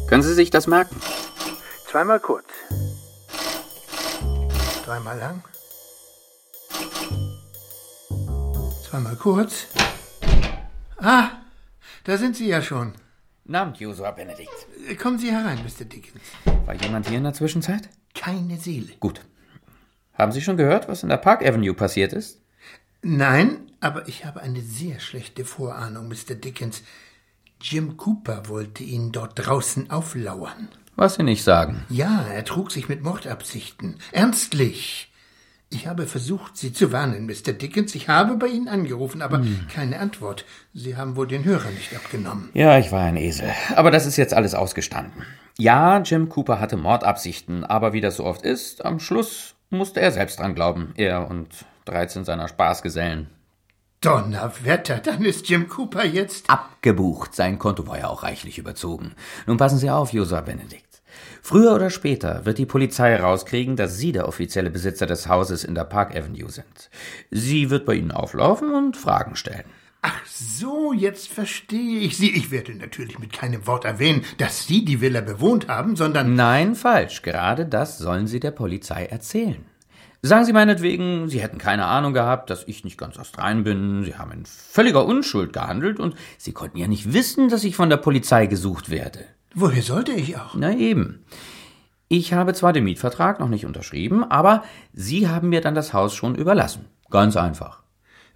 Können 0.08 0.22
Sie 0.22 0.34
sich 0.34 0.50
das 0.50 0.66
merken? 0.66 0.96
Zweimal 1.88 2.20
kurz. 2.20 2.46
Dreimal 4.86 5.18
lang. 5.18 5.42
Zweimal 8.88 9.16
kurz. 9.16 9.66
Ah, 10.98 11.30
da 12.04 12.16
sind 12.16 12.36
Sie 12.36 12.46
ja 12.46 12.62
schon. 12.62 12.92
Namt, 13.44 13.78
Josua 13.78 14.12
Benedikt. 14.12 14.48
Kommen 15.02 15.18
Sie 15.18 15.32
herein, 15.32 15.58
Mr. 15.64 15.86
Dickens. 15.86 16.22
War 16.66 16.74
jemand 16.74 17.08
hier 17.08 17.18
in 17.18 17.24
der 17.24 17.34
Zwischenzeit? 17.34 17.88
Keine 18.14 18.58
Seele. 18.58 18.92
Gut. 19.00 19.22
Haben 20.14 20.30
Sie 20.30 20.40
schon 20.40 20.56
gehört, 20.56 20.86
was 20.88 21.02
in 21.02 21.08
der 21.08 21.16
Park 21.16 21.44
Avenue 21.44 21.74
passiert 21.74 22.12
ist? 22.12 22.40
Nein, 23.02 23.72
aber 23.80 24.06
ich 24.06 24.24
habe 24.24 24.40
eine 24.40 24.60
sehr 24.60 25.00
schlechte 25.00 25.44
Vorahnung, 25.44 26.06
Mr. 26.06 26.36
Dickens. 26.36 26.84
Jim 27.60 27.96
Cooper 27.96 28.48
wollte 28.48 28.84
Ihnen 28.84 29.10
dort 29.10 29.32
draußen 29.34 29.90
auflauern. 29.90 30.68
Was 30.96 31.14
Sie 31.14 31.22
nicht 31.22 31.44
sagen. 31.44 31.84
Ja, 31.90 32.24
er 32.32 32.44
trug 32.44 32.72
sich 32.72 32.88
mit 32.88 33.02
Mordabsichten. 33.02 33.96
Ernstlich. 34.12 35.12
Ich 35.68 35.86
habe 35.86 36.06
versucht, 36.06 36.56
Sie 36.56 36.72
zu 36.72 36.92
warnen, 36.92 37.26
Mr. 37.26 37.52
Dickens. 37.52 37.94
Ich 37.94 38.08
habe 38.08 38.36
bei 38.36 38.46
Ihnen 38.46 38.68
angerufen, 38.68 39.20
aber 39.20 39.38
hm. 39.38 39.66
keine 39.72 39.98
Antwort. 39.98 40.44
Sie 40.72 40.96
haben 40.96 41.16
wohl 41.16 41.26
den 41.26 41.44
Hörer 41.44 41.70
nicht 41.70 41.94
abgenommen. 41.94 42.50
Ja, 42.54 42.78
ich 42.78 42.92
war 42.92 43.02
ein 43.04 43.16
Esel. 43.16 43.52
Aber 43.74 43.90
das 43.90 44.06
ist 44.06 44.16
jetzt 44.16 44.32
alles 44.32 44.54
ausgestanden. 44.54 45.24
Ja, 45.58 45.98
Jim 45.98 46.28
Cooper 46.28 46.60
hatte 46.60 46.76
Mordabsichten, 46.76 47.64
aber 47.64 47.92
wie 47.92 48.00
das 48.00 48.16
so 48.16 48.24
oft 48.24 48.42
ist, 48.42 48.84
am 48.84 49.00
Schluss 49.00 49.54
musste 49.70 50.00
er 50.00 50.12
selbst 50.12 50.38
dran 50.38 50.54
glauben. 50.54 50.92
Er 50.96 51.28
und 51.28 51.48
13 51.86 52.24
seiner 52.24 52.48
Spaßgesellen. 52.48 53.28
Donnerwetter, 54.00 54.98
dann 54.98 55.24
ist 55.24 55.48
Jim 55.48 55.68
Cooper 55.68 56.04
jetzt. 56.04 56.48
Abgebucht. 56.48 57.34
Sein 57.34 57.58
Konto 57.58 57.86
war 57.88 57.98
ja 57.98 58.08
auch 58.08 58.22
reichlich 58.22 58.58
überzogen. 58.58 59.14
Nun 59.46 59.56
passen 59.56 59.78
Sie 59.78 59.90
auf, 59.90 60.12
Josua 60.12 60.42
Benedikt. 60.42 60.85
Früher 61.42 61.74
oder 61.74 61.90
später 61.90 62.44
wird 62.44 62.58
die 62.58 62.66
Polizei 62.66 63.10
herauskriegen, 63.10 63.76
dass 63.76 63.98
Sie 63.98 64.12
der 64.12 64.28
offizielle 64.28 64.70
Besitzer 64.70 65.06
des 65.06 65.28
Hauses 65.28 65.64
in 65.64 65.74
der 65.74 65.84
Park 65.84 66.16
Avenue 66.16 66.50
sind. 66.50 66.90
Sie 67.30 67.70
wird 67.70 67.86
bei 67.86 67.94
Ihnen 67.94 68.12
auflaufen 68.12 68.74
und 68.74 68.96
Fragen 68.96 69.36
stellen. 69.36 69.64
Ach 70.02 70.24
so, 70.26 70.92
jetzt 70.92 71.28
verstehe 71.28 71.98
ich 71.98 72.16
Sie. 72.16 72.30
Ich 72.30 72.50
werde 72.50 72.74
natürlich 72.74 73.18
mit 73.18 73.32
keinem 73.32 73.66
Wort 73.66 73.84
erwähnen, 73.84 74.24
dass 74.38 74.66
Sie 74.66 74.84
die 74.84 75.00
Villa 75.00 75.20
bewohnt 75.20 75.68
haben, 75.68 75.96
sondern. 75.96 76.34
Nein, 76.34 76.76
falsch. 76.76 77.22
Gerade 77.22 77.66
das 77.66 77.98
sollen 77.98 78.28
Sie 78.28 78.38
der 78.38 78.52
Polizei 78.52 79.06
erzählen. 79.06 79.64
Sagen 80.22 80.44
Sie 80.44 80.52
meinetwegen, 80.52 81.28
Sie 81.28 81.40
hätten 81.40 81.58
keine 81.58 81.86
Ahnung 81.86 82.12
gehabt, 82.12 82.50
dass 82.50 82.64
ich 82.66 82.84
nicht 82.84 82.98
ganz 82.98 83.18
astrein 83.18 83.64
bin. 83.64 84.04
Sie 84.04 84.16
haben 84.16 84.32
in 84.32 84.44
völliger 84.46 85.04
Unschuld 85.04 85.52
gehandelt 85.52 85.98
und 85.98 86.14
Sie 86.38 86.52
konnten 86.52 86.78
ja 86.78 86.88
nicht 86.88 87.12
wissen, 87.12 87.48
dass 87.48 87.64
ich 87.64 87.76
von 87.76 87.90
der 87.90 87.96
Polizei 87.96 88.46
gesucht 88.46 88.90
werde. 88.90 89.24
Woher 89.58 89.80
sollte 89.80 90.12
ich 90.12 90.36
auch? 90.36 90.54
Na 90.54 90.76
eben. 90.76 91.24
Ich 92.08 92.34
habe 92.34 92.52
zwar 92.52 92.74
den 92.74 92.84
Mietvertrag 92.84 93.40
noch 93.40 93.48
nicht 93.48 93.64
unterschrieben, 93.64 94.22
aber 94.22 94.62
Sie 94.92 95.28
haben 95.28 95.48
mir 95.48 95.62
dann 95.62 95.74
das 95.74 95.94
Haus 95.94 96.14
schon 96.14 96.34
überlassen. 96.34 96.84
Ganz 97.08 97.38
einfach. 97.38 97.82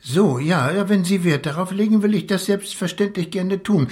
So, 0.00 0.38
ja, 0.38 0.88
wenn 0.88 1.04
Sie 1.04 1.22
Wert 1.22 1.44
darauf 1.44 1.72
legen, 1.72 2.02
will 2.02 2.14
ich 2.14 2.26
das 2.26 2.46
selbstverständlich 2.46 3.30
gerne 3.30 3.62
tun. 3.62 3.88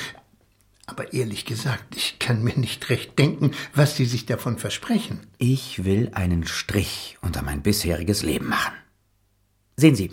Aber 0.87 1.13
ehrlich 1.13 1.45
gesagt, 1.45 1.97
ich 1.97 2.19
kann 2.19 2.43
mir 2.43 2.59
nicht 2.59 2.89
recht 2.89 3.19
denken, 3.19 3.51
was 3.75 3.95
Sie 3.95 4.07
sich 4.07 4.25
davon 4.25 4.57
versprechen. 4.57 5.21
Ich 5.37 5.85
will 5.85 6.11
einen 6.15 6.47
Strich 6.47 7.19
unter 7.21 7.43
mein 7.43 7.61
bisheriges 7.61 8.23
Leben 8.23 8.49
machen. 8.49 8.73
Sehen 9.77 9.95
Sie, 9.95 10.11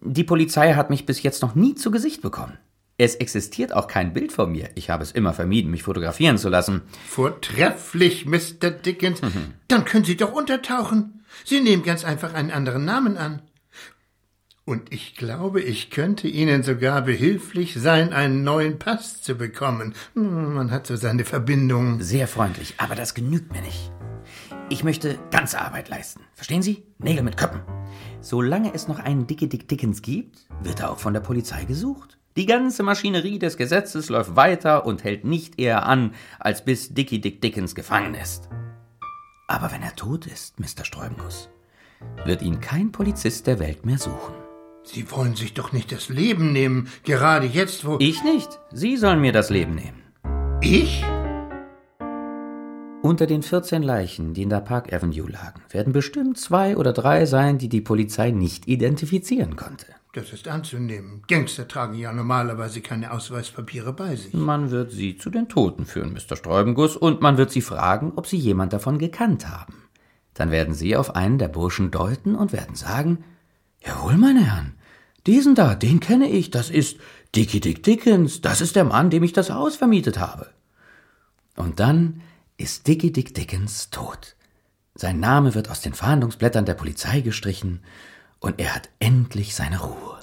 die 0.00 0.22
Polizei 0.22 0.74
hat 0.74 0.88
mich 0.88 1.04
bis 1.04 1.24
jetzt 1.24 1.42
noch 1.42 1.56
nie 1.56 1.74
zu 1.74 1.90
Gesicht 1.90 2.22
bekommen. 2.22 2.58
Es 3.02 3.16
existiert 3.16 3.74
auch 3.74 3.88
kein 3.88 4.12
Bild 4.12 4.30
von 4.30 4.52
mir. 4.52 4.68
Ich 4.76 4.88
habe 4.88 5.02
es 5.02 5.10
immer 5.10 5.34
vermieden, 5.34 5.72
mich 5.72 5.82
fotografieren 5.82 6.38
zu 6.38 6.48
lassen. 6.48 6.82
Vortrefflich, 7.08 8.26
Mr. 8.26 8.70
Dickens. 8.70 9.20
Mhm. 9.20 9.54
Dann 9.66 9.84
können 9.84 10.04
Sie 10.04 10.16
doch 10.16 10.32
untertauchen. 10.32 11.24
Sie 11.44 11.60
nehmen 11.60 11.82
ganz 11.82 12.04
einfach 12.04 12.32
einen 12.32 12.52
anderen 12.52 12.84
Namen 12.84 13.16
an. 13.16 13.42
Und 14.64 14.92
ich 14.92 15.16
glaube, 15.16 15.60
ich 15.60 15.90
könnte 15.90 16.28
Ihnen 16.28 16.62
sogar 16.62 17.02
behilflich 17.02 17.74
sein, 17.74 18.12
einen 18.12 18.44
neuen 18.44 18.78
Pass 18.78 19.20
zu 19.20 19.34
bekommen. 19.34 19.96
Man 20.14 20.70
hat 20.70 20.86
so 20.86 20.94
seine 20.94 21.24
Verbindungen. 21.24 22.00
Sehr 22.00 22.28
freundlich, 22.28 22.74
aber 22.76 22.94
das 22.94 23.14
genügt 23.14 23.52
mir 23.52 23.62
nicht. 23.62 23.90
Ich 24.68 24.84
möchte 24.84 25.18
ganze 25.32 25.60
Arbeit 25.60 25.88
leisten. 25.88 26.20
Verstehen 26.34 26.62
Sie? 26.62 26.84
Nägel 26.98 27.24
mit 27.24 27.36
Köppen. 27.36 27.62
Solange 28.20 28.72
es 28.72 28.86
noch 28.86 29.00
einen 29.00 29.26
Dicke 29.26 29.48
Dick 29.48 29.66
Dickens 29.66 30.02
gibt, 30.02 30.46
wird 30.62 30.78
er 30.78 30.92
auch 30.92 31.00
von 31.00 31.14
der 31.14 31.20
Polizei 31.20 31.64
gesucht. 31.64 32.20
Die 32.36 32.46
ganze 32.46 32.82
Maschinerie 32.82 33.38
des 33.38 33.58
Gesetzes 33.58 34.08
läuft 34.08 34.36
weiter 34.36 34.86
und 34.86 35.04
hält 35.04 35.24
nicht 35.24 35.60
eher 35.60 35.84
an, 35.84 36.14
als 36.38 36.64
bis 36.64 36.94
Dickie 36.94 37.20
Dick 37.20 37.42
Dickens 37.42 37.74
gefangen 37.74 38.14
ist. 38.14 38.48
Aber 39.48 39.70
wenn 39.70 39.82
er 39.82 39.94
tot 39.96 40.26
ist, 40.26 40.58
Mr. 40.58 40.84
Sträubenguss, 40.84 41.50
wird 42.24 42.40
ihn 42.40 42.60
kein 42.60 42.90
Polizist 42.90 43.46
der 43.46 43.58
Welt 43.58 43.84
mehr 43.84 43.98
suchen. 43.98 44.34
Sie 44.82 45.10
wollen 45.10 45.36
sich 45.36 45.52
doch 45.52 45.72
nicht 45.72 45.92
das 45.92 46.08
Leben 46.08 46.52
nehmen, 46.52 46.88
gerade 47.04 47.46
jetzt, 47.46 47.84
wo. 47.84 47.98
Ich 48.00 48.24
nicht. 48.24 48.48
Sie 48.72 48.96
sollen 48.96 49.20
mir 49.20 49.32
das 49.32 49.50
Leben 49.50 49.74
nehmen. 49.74 50.02
Ich? 50.62 51.04
Unter 53.02 53.26
den 53.26 53.42
14 53.42 53.82
Leichen, 53.82 54.32
die 54.32 54.42
in 54.42 54.48
der 54.48 54.60
Park 54.60 54.92
Avenue 54.92 55.28
lagen, 55.28 55.60
werden 55.70 55.92
bestimmt 55.92 56.38
zwei 56.38 56.78
oder 56.78 56.92
drei 56.92 57.26
sein, 57.26 57.58
die 57.58 57.68
die 57.68 57.80
Polizei 57.80 58.30
nicht 58.30 58.68
identifizieren 58.68 59.56
konnte. 59.56 59.86
Das 60.12 60.30
ist 60.34 60.46
anzunehmen. 60.46 61.22
Gangster 61.26 61.66
tragen 61.66 61.94
ja 61.94 62.12
normalerweise 62.12 62.82
keine 62.82 63.12
Ausweispapiere 63.12 63.94
bei 63.94 64.14
sich. 64.14 64.34
Man 64.34 64.70
wird 64.70 64.92
sie 64.92 65.16
zu 65.16 65.30
den 65.30 65.48
Toten 65.48 65.86
führen, 65.86 66.12
Mr. 66.12 66.36
Sträubenguss, 66.36 66.96
und 66.96 67.22
man 67.22 67.38
wird 67.38 67.50
sie 67.50 67.62
fragen, 67.62 68.12
ob 68.16 68.26
sie 68.26 68.36
jemand 68.36 68.74
davon 68.74 68.98
gekannt 68.98 69.48
haben. 69.48 69.84
Dann 70.34 70.50
werden 70.50 70.74
sie 70.74 70.96
auf 70.96 71.16
einen 71.16 71.38
der 71.38 71.48
Burschen 71.48 71.90
deuten 71.90 72.34
und 72.34 72.52
werden 72.52 72.74
sagen, 72.74 73.24
Jawohl, 73.84 74.18
meine 74.18 74.44
Herren. 74.44 74.74
Diesen 75.26 75.54
da, 75.54 75.74
den 75.74 76.00
kenne 76.00 76.28
ich. 76.28 76.50
Das 76.50 76.68
ist 76.68 76.98
Dickie 77.34 77.60
Dick 77.60 77.82
Dickens. 77.82 78.42
Das 78.42 78.60
ist 78.60 78.76
der 78.76 78.84
Mann, 78.84 79.08
dem 79.08 79.22
ich 79.22 79.32
das 79.32 79.50
Haus 79.50 79.76
vermietet 79.76 80.18
habe. 80.18 80.50
Und 81.56 81.80
dann 81.80 82.20
ist 82.58 82.86
Dickie 82.86 83.12
Dick 83.12 83.34
Dickens 83.34 83.88
tot. 83.88 84.36
Sein 84.94 85.20
Name 85.20 85.54
wird 85.54 85.70
aus 85.70 85.80
den 85.80 85.94
Fahndungsblättern 85.94 86.66
der 86.66 86.74
Polizei 86.74 87.22
gestrichen 87.22 87.80
und 88.42 88.60
er 88.60 88.74
hat 88.74 88.90
endlich 88.98 89.54
seine 89.54 89.80
Ruhe. 89.80 90.18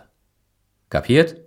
Kapiert? 0.90 1.38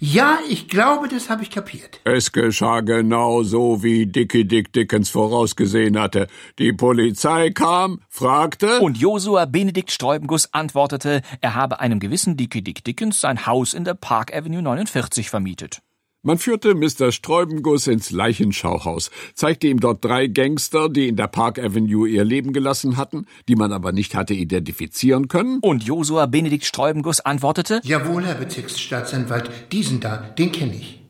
Ja, 0.00 0.38
ich 0.48 0.68
glaube, 0.68 1.08
das 1.08 1.28
habe 1.28 1.42
ich 1.42 1.50
kapiert. 1.50 2.00
Es 2.04 2.32
geschah 2.32 2.80
genau 2.80 3.42
so, 3.42 3.82
wie 3.82 4.06
Dickie 4.06 4.46
Dick 4.46 4.72
Dickens 4.72 5.10
vorausgesehen 5.10 5.98
hatte. 5.98 6.28
Die 6.58 6.72
Polizei 6.72 7.50
kam, 7.50 8.00
fragte. 8.08 8.80
Und 8.80 8.96
Josua 8.96 9.44
Benedikt 9.44 9.90
Sträubenguss 9.90 10.54
antwortete, 10.54 11.20
er 11.40 11.54
habe 11.54 11.80
einem 11.80 12.00
gewissen 12.00 12.36
Dickie 12.36 12.62
Dick 12.62 12.84
Dickens 12.84 13.20
sein 13.20 13.44
Haus 13.44 13.74
in 13.74 13.84
der 13.84 13.94
Park 13.94 14.34
Avenue 14.34 14.62
49 14.62 15.28
vermietet. 15.28 15.82
Man 16.24 16.38
führte 16.38 16.76
Mr. 16.76 17.10
Sträubenguss 17.10 17.88
ins 17.88 18.12
Leichenschauhaus, 18.12 19.10
zeigte 19.34 19.66
ihm 19.66 19.80
dort 19.80 20.04
drei 20.04 20.28
Gangster, 20.28 20.88
die 20.88 21.08
in 21.08 21.16
der 21.16 21.26
Park 21.26 21.58
Avenue 21.58 22.06
ihr 22.06 22.22
Leben 22.22 22.52
gelassen 22.52 22.96
hatten, 22.96 23.26
die 23.48 23.56
man 23.56 23.72
aber 23.72 23.90
nicht 23.90 24.14
hatte 24.14 24.32
identifizieren 24.32 25.26
können. 25.26 25.58
Und 25.62 25.82
Josua 25.82 26.26
Benedikt 26.26 26.64
Sträubenguss 26.64 27.18
antwortete, 27.18 27.80
Jawohl, 27.82 28.24
Herr 28.24 28.36
Bezirksstaatsanwalt, 28.36 29.50
diesen 29.72 29.98
da, 29.98 30.18
den 30.38 30.52
kenne 30.52 30.76
ich. 30.76 31.00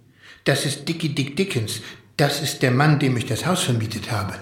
Das 0.45 0.64
ist 0.64 0.88
Dickie 0.88 1.11
Dick 1.11 1.37
Dickens. 1.37 1.83
Das 2.16 2.42
ist 2.42 2.62
der 2.62 2.71
Mann, 2.71 2.99
dem 2.99 3.14
ich 3.19 3.26
das 3.26 3.45
Haus 3.45 3.62
vermietet 3.62 4.11
habe. 4.11 4.33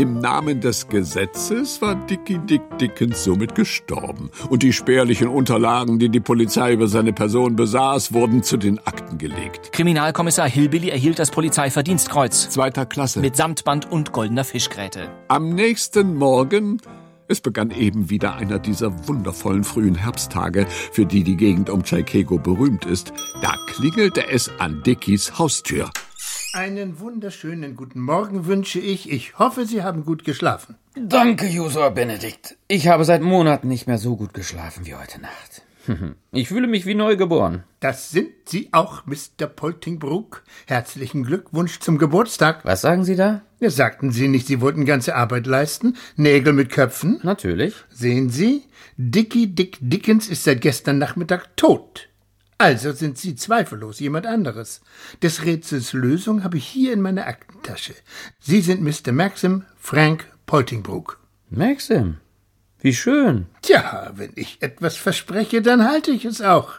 Im 0.00 0.18
Namen 0.18 0.62
des 0.62 0.88
Gesetzes 0.88 1.82
war 1.82 1.94
Dickie 1.94 2.38
Dick 2.38 2.62
Dickens 2.78 3.22
somit 3.22 3.54
gestorben, 3.54 4.30
und 4.48 4.62
die 4.62 4.72
spärlichen 4.72 5.28
Unterlagen, 5.28 5.98
die 5.98 6.08
die 6.08 6.20
Polizei 6.20 6.72
über 6.72 6.88
seine 6.88 7.12
Person 7.12 7.54
besaß, 7.54 8.14
wurden 8.14 8.42
zu 8.42 8.56
den 8.56 8.78
Akten 8.78 9.18
gelegt. 9.18 9.72
Kriminalkommissar 9.72 10.48
Hillbilly 10.48 10.88
erhielt 10.88 11.18
das 11.18 11.30
Polizeiverdienstkreuz. 11.30 12.48
Zweiter 12.48 12.86
Klasse. 12.86 13.20
Mit 13.20 13.36
Samtband 13.36 13.92
und 13.92 14.12
goldener 14.12 14.44
Fischgräte. 14.44 15.10
Am 15.28 15.50
nächsten 15.50 16.16
Morgen 16.16 16.80
es 17.28 17.42
begann 17.42 17.70
eben 17.70 18.08
wieder 18.08 18.36
einer 18.36 18.58
dieser 18.58 19.06
wundervollen 19.06 19.64
frühen 19.64 19.94
Herbsttage, 19.96 20.66
für 20.66 21.04
die 21.04 21.24
die 21.24 21.36
Gegend 21.36 21.68
um 21.68 21.84
Chaikego 21.84 22.38
berühmt 22.38 22.86
ist. 22.86 23.12
Da 23.42 23.54
klingelte 23.66 24.26
es 24.28 24.50
an 24.58 24.82
Dickies 24.82 25.38
Haustür. 25.38 25.90
Einen 26.52 26.98
wunderschönen 26.98 27.76
guten 27.76 28.00
Morgen 28.00 28.46
wünsche 28.46 28.80
ich. 28.80 29.08
Ich 29.08 29.38
hoffe, 29.38 29.66
Sie 29.66 29.84
haben 29.84 30.04
gut 30.04 30.24
geschlafen. 30.24 30.74
Danke, 30.96 31.46
Josua 31.46 31.90
Benedikt. 31.90 32.56
Ich 32.66 32.88
habe 32.88 33.04
seit 33.04 33.22
Monaten 33.22 33.68
nicht 33.68 33.86
mehr 33.86 33.98
so 33.98 34.16
gut 34.16 34.34
geschlafen 34.34 34.84
wie 34.84 34.96
heute 34.96 35.20
Nacht. 35.20 35.62
Ich 36.32 36.48
fühle 36.48 36.66
mich 36.66 36.86
wie 36.86 36.94
neugeboren. 36.94 37.64
Das 37.80 38.10
sind 38.10 38.30
Sie 38.46 38.68
auch, 38.72 39.06
Mr. 39.06 39.46
Poltingbrook. 39.46 40.44
Herzlichen 40.66 41.24
Glückwunsch 41.24 41.80
zum 41.80 41.98
Geburtstag. 41.98 42.64
Was 42.64 42.82
sagen 42.82 43.04
Sie 43.04 43.16
da? 43.16 43.42
Ja, 43.60 43.70
sagten 43.70 44.12
Sie 44.12 44.28
nicht, 44.28 44.46
Sie 44.46 44.60
wollten 44.60 44.84
ganze 44.84 45.14
Arbeit 45.16 45.46
leisten? 45.46 45.96
Nägel 46.16 46.52
mit 46.52 46.70
Köpfen? 46.70 47.18
Natürlich. 47.22 47.74
Sehen 47.90 48.28
Sie, 48.28 48.62
Dickie 48.96 49.48
Dick 49.48 49.78
Dickens 49.80 50.28
ist 50.28 50.44
seit 50.44 50.60
gestern 50.60 50.98
Nachmittag 50.98 51.56
tot. 51.56 52.09
Also 52.60 52.92
sind 52.92 53.16
Sie 53.16 53.36
zweifellos 53.36 54.00
jemand 54.00 54.26
anderes. 54.26 54.82
Des 55.22 55.46
Rätsels 55.46 55.94
Lösung 55.94 56.44
habe 56.44 56.58
ich 56.58 56.66
hier 56.66 56.92
in 56.92 57.00
meiner 57.00 57.26
Aktentasche. 57.26 57.94
Sie 58.38 58.60
sind 58.60 58.82
Mr. 58.82 59.12
Maxim 59.12 59.64
Frank 59.78 60.26
Poltingbrook. 60.44 61.18
Maxim? 61.48 62.18
Wie 62.78 62.92
schön. 62.92 63.46
Tja, 63.62 64.12
wenn 64.14 64.32
ich 64.34 64.60
etwas 64.60 64.98
verspreche, 64.98 65.62
dann 65.62 65.88
halte 65.88 66.10
ich 66.10 66.26
es 66.26 66.42
auch. 66.42 66.72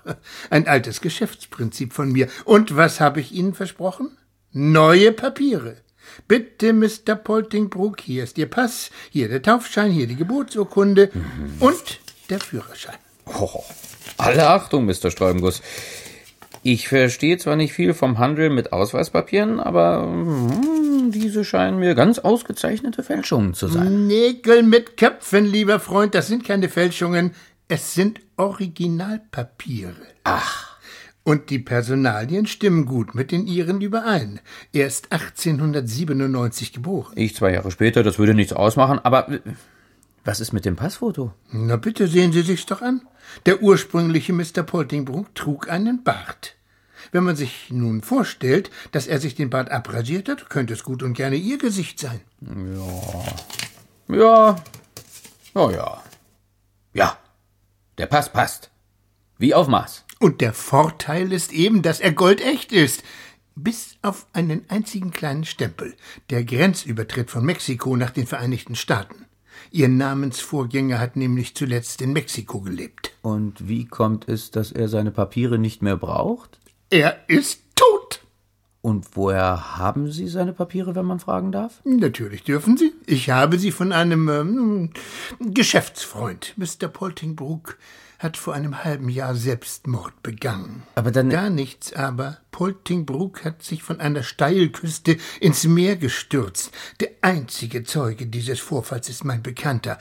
Ein 0.51 0.67
altes 0.67 1.01
Geschäftsprinzip 1.01 1.93
von 1.93 2.11
mir. 2.11 2.27
Und 2.45 2.75
was 2.75 2.99
habe 2.99 3.19
ich 3.19 3.31
Ihnen 3.31 3.55
versprochen? 3.55 4.15
Neue 4.51 5.11
Papiere. 5.11 5.77
Bitte, 6.27 6.73
Mr. 6.73 7.15
Poltingbrook, 7.15 8.01
hier 8.01 8.25
ist 8.25 8.37
Ihr 8.37 8.51
Pass, 8.51 8.91
hier 9.09 9.29
der 9.29 9.41
Taufschein, 9.41 9.89
hier 9.89 10.05
die 10.05 10.15
Geburtsurkunde 10.15 11.09
mhm. 11.11 11.55
und 11.59 12.01
der 12.29 12.39
Führerschein. 12.39 12.97
Oh, 13.25 13.63
alle 14.17 14.47
Achtung, 14.49 14.85
Mr. 14.85 15.11
Sträubenguss. 15.11 15.61
Ich 16.63 16.87
verstehe 16.87 17.37
zwar 17.37 17.55
nicht 17.55 17.73
viel 17.73 17.93
vom 17.93 18.19
Handel 18.19 18.51
mit 18.51 18.71
Ausweispapieren, 18.71 19.59
aber 19.59 20.03
hm, 20.03 21.11
diese 21.11 21.43
scheinen 21.43 21.79
mir 21.79 21.95
ganz 21.95 22.19
ausgezeichnete 22.19 23.01
Fälschungen 23.01 23.55
zu 23.55 23.67
sein. 23.67 24.05
Nägel 24.05 24.61
mit 24.61 24.95
Köpfen, 24.95 25.45
lieber 25.45 25.79
Freund, 25.79 26.13
das 26.13 26.27
sind 26.27 26.45
keine 26.45 26.69
Fälschungen, 26.69 27.31
es 27.67 27.93
sind 27.93 28.19
Originalpapiere. 28.37 29.95
Ach. 30.23 30.71
Und 31.23 31.49
die 31.51 31.59
Personalien 31.59 32.47
stimmen 32.47 32.85
gut 32.85 33.13
mit 33.13 33.31
den 33.31 33.45
Ihren 33.45 33.81
überein. 33.81 34.39
Er 34.73 34.87
ist 34.87 35.11
1897 35.11 36.73
geboren. 36.73 37.13
Ich 37.15 37.35
zwei 37.35 37.53
Jahre 37.53 37.71
später, 37.71 38.01
das 38.03 38.17
würde 38.17 38.33
nichts 38.33 38.53
ausmachen, 38.53 38.99
aber 38.99 39.29
äh, 39.29 39.39
was 40.23 40.39
ist 40.39 40.53
mit 40.53 40.65
dem 40.65 40.75
Passfoto? 40.75 41.33
Na 41.51 41.77
bitte 41.77 42.07
sehen 42.07 42.31
Sie 42.31 42.41
sich's 42.41 42.65
doch 42.65 42.81
an. 42.81 43.07
Der 43.45 43.61
ursprüngliche 43.61 44.33
Mr. 44.33 44.63
Poltingbrook 44.63 45.33
trug 45.35 45.69
einen 45.69 46.03
Bart. 46.03 46.55
Wenn 47.11 47.23
man 47.23 47.35
sich 47.35 47.71
nun 47.71 48.01
vorstellt, 48.01 48.69
dass 48.91 49.07
er 49.07 49.19
sich 49.19 49.35
den 49.35 49.49
Bart 49.49 49.71
abrasiert 49.71 50.29
hat, 50.29 50.49
könnte 50.49 50.73
es 50.73 50.83
gut 50.83 51.01
und 51.01 51.13
gerne 51.13 51.35
Ihr 51.35 51.57
Gesicht 51.57 51.99
sein. 51.99 52.21
Ja. 54.07 54.55
Oh 55.55 55.69
ja. 55.69 56.03
Ja. 56.93 57.17
Der 57.97 58.05
Pass 58.05 58.31
passt. 58.31 58.69
Wie 59.37 59.53
auf 59.53 59.67
Maß. 59.67 60.05
Und 60.19 60.41
der 60.41 60.53
Vorteil 60.53 61.33
ist 61.33 61.51
eben, 61.51 61.81
dass 61.81 61.99
er 61.99 62.11
goldecht 62.11 62.71
ist. 62.71 63.03
Bis 63.55 63.97
auf 64.01 64.27
einen 64.33 64.69
einzigen 64.69 65.11
kleinen 65.11 65.45
Stempel. 65.45 65.95
Der 66.29 66.43
Grenzübertritt 66.43 67.31
von 67.31 67.43
Mexiko 67.43 67.95
nach 67.97 68.11
den 68.11 68.27
Vereinigten 68.27 68.75
Staaten. 68.75 69.25
Ihr 69.73 69.87
Namensvorgänger 69.87 70.99
hat 70.99 71.15
nämlich 71.15 71.55
zuletzt 71.55 72.01
in 72.01 72.11
Mexiko 72.11 72.59
gelebt. 72.59 73.13
Und 73.21 73.69
wie 73.69 73.85
kommt 73.85 74.27
es, 74.27 74.51
dass 74.51 74.73
er 74.73 74.89
seine 74.89 75.11
Papiere 75.11 75.57
nicht 75.57 75.81
mehr 75.81 75.95
braucht? 75.95 76.59
Er 76.89 77.17
ist 77.29 77.61
tot. 77.77 78.19
Und 78.81 79.15
woher 79.15 79.77
haben 79.77 80.11
Sie 80.11 80.27
seine 80.27 80.51
Papiere, 80.51 80.93
wenn 80.95 81.05
man 81.05 81.21
fragen 81.21 81.53
darf? 81.53 81.79
Natürlich 81.85 82.43
dürfen 82.43 82.75
Sie. 82.75 82.91
Ich 83.05 83.29
habe 83.29 83.57
sie 83.57 83.71
von 83.71 83.93
einem 83.93 84.27
ähm, 84.27 84.89
Geschäftsfreund. 85.39 86.53
Mr. 86.57 86.89
Poltingbrook 86.89 87.77
hat 88.21 88.37
vor 88.37 88.53
einem 88.53 88.83
halben 88.83 89.09
Jahr 89.09 89.35
Selbstmord 89.35 90.21
begangen. 90.23 90.83
Aber 90.95 91.11
dann. 91.11 91.29
Gar 91.29 91.49
nichts 91.49 91.93
aber. 91.93 92.37
Poltingbrook 92.51 93.43
hat 93.43 93.63
sich 93.63 93.81
von 93.83 93.99
einer 93.99 94.23
Steilküste 94.23 95.17
ins 95.39 95.65
Meer 95.65 95.95
gestürzt. 95.95 96.71
Der 96.99 97.09
einzige 97.21 97.83
Zeuge 97.83 98.27
dieses 98.27 98.59
Vorfalls 98.59 99.09
ist 99.09 99.23
mein 99.23 99.41
Bekannter. 99.41 99.97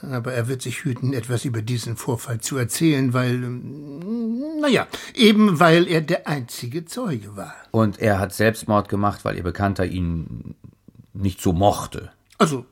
Aber 0.00 0.32
er 0.32 0.48
wird 0.48 0.62
sich 0.62 0.82
hüten, 0.82 1.12
etwas 1.12 1.44
über 1.44 1.62
diesen 1.62 1.96
Vorfall 1.96 2.40
zu 2.40 2.56
erzählen, 2.56 3.12
weil, 3.12 3.34
ähm, 3.34 4.60
naja, 4.60 4.88
eben 5.14 5.60
weil 5.60 5.86
er 5.86 6.00
der 6.00 6.26
einzige 6.26 6.84
Zeuge 6.84 7.36
war. 7.36 7.54
Und 7.70 8.00
er 8.00 8.18
hat 8.18 8.32
Selbstmord 8.32 8.88
gemacht, 8.88 9.24
weil 9.24 9.36
Ihr 9.36 9.44
Bekannter 9.44 9.86
ihn 9.86 10.56
nicht 11.12 11.40
so 11.40 11.52
mochte. 11.52 12.10
Also, 12.38 12.66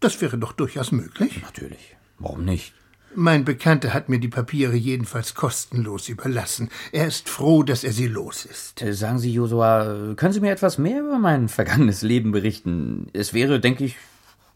das 0.00 0.20
wäre 0.20 0.38
doch 0.38 0.52
durchaus 0.52 0.90
möglich. 0.90 1.40
Natürlich. 1.42 1.96
Warum 2.18 2.44
nicht? 2.44 2.74
Mein 3.14 3.44
Bekannter 3.44 3.92
hat 3.92 4.08
mir 4.08 4.18
die 4.18 4.28
Papiere 4.28 4.74
jedenfalls 4.74 5.34
kostenlos 5.34 6.08
überlassen. 6.08 6.70
Er 6.92 7.06
ist 7.06 7.28
froh, 7.28 7.62
dass 7.62 7.84
er 7.84 7.92
sie 7.92 8.06
los 8.06 8.44
ist. 8.44 8.80
Äh, 8.80 8.94
Sagen 8.94 9.18
Sie, 9.18 9.32
Josua, 9.32 10.14
können 10.16 10.32
Sie 10.32 10.40
mir 10.40 10.50
etwas 10.52 10.78
mehr 10.78 11.00
über 11.00 11.18
mein 11.18 11.48
vergangenes 11.50 12.02
Leben 12.02 12.32
berichten? 12.32 13.08
Es 13.12 13.34
wäre, 13.34 13.60
denke 13.60 13.84
ich, 13.84 13.96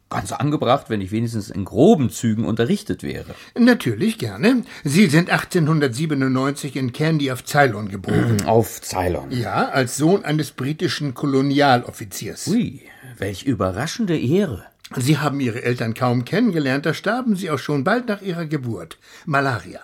ganz 0.08 0.32
angebracht, 0.32 0.88
wenn 0.88 1.00
ich 1.00 1.10
wenigstens 1.10 1.50
in 1.50 1.64
groben 1.64 2.10
Zügen 2.10 2.44
unterrichtet 2.44 3.02
wäre. 3.02 3.34
Natürlich 3.58 4.18
gerne. 4.18 4.62
Sie 4.84 5.06
sind 5.08 5.30
1897 5.30 6.76
in 6.76 6.92
Candy 6.92 7.30
auf 7.32 7.44
Ceylon 7.44 7.88
geboren. 7.88 8.42
Auf 8.46 8.80
Ceylon. 8.82 9.30
Ja, 9.32 9.68
als 9.68 9.96
Sohn 9.96 10.24
eines 10.24 10.52
britischen 10.52 11.12
Kolonialoffiziers. 11.14 12.46
Ui, 12.48 12.82
welch 13.18 13.42
überraschende 13.44 14.18
Ehre. 14.18 14.64
Sie 14.94 15.18
haben 15.18 15.40
Ihre 15.40 15.62
Eltern 15.62 15.94
kaum 15.94 16.24
kennengelernt, 16.24 16.86
da 16.86 16.94
starben 16.94 17.34
sie 17.34 17.50
auch 17.50 17.58
schon 17.58 17.82
bald 17.82 18.06
nach 18.06 18.22
ihrer 18.22 18.46
Geburt. 18.46 18.98
Malaria. 19.24 19.80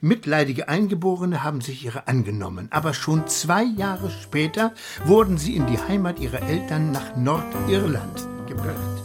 Mitleidige 0.00 0.68
Eingeborene 0.68 1.44
haben 1.44 1.60
sich 1.60 1.84
ihrer 1.84 2.08
angenommen, 2.08 2.68
aber 2.70 2.92
schon 2.92 3.26
zwei 3.28 3.62
Jahre 3.62 4.10
später 4.10 4.72
wurden 5.04 5.38
sie 5.38 5.56
in 5.56 5.66
die 5.66 5.78
Heimat 5.78 6.18
ihrer 6.18 6.42
Eltern 6.42 6.92
nach 6.92 7.16
Nordirland 7.16 8.26
gebracht. 8.48 9.02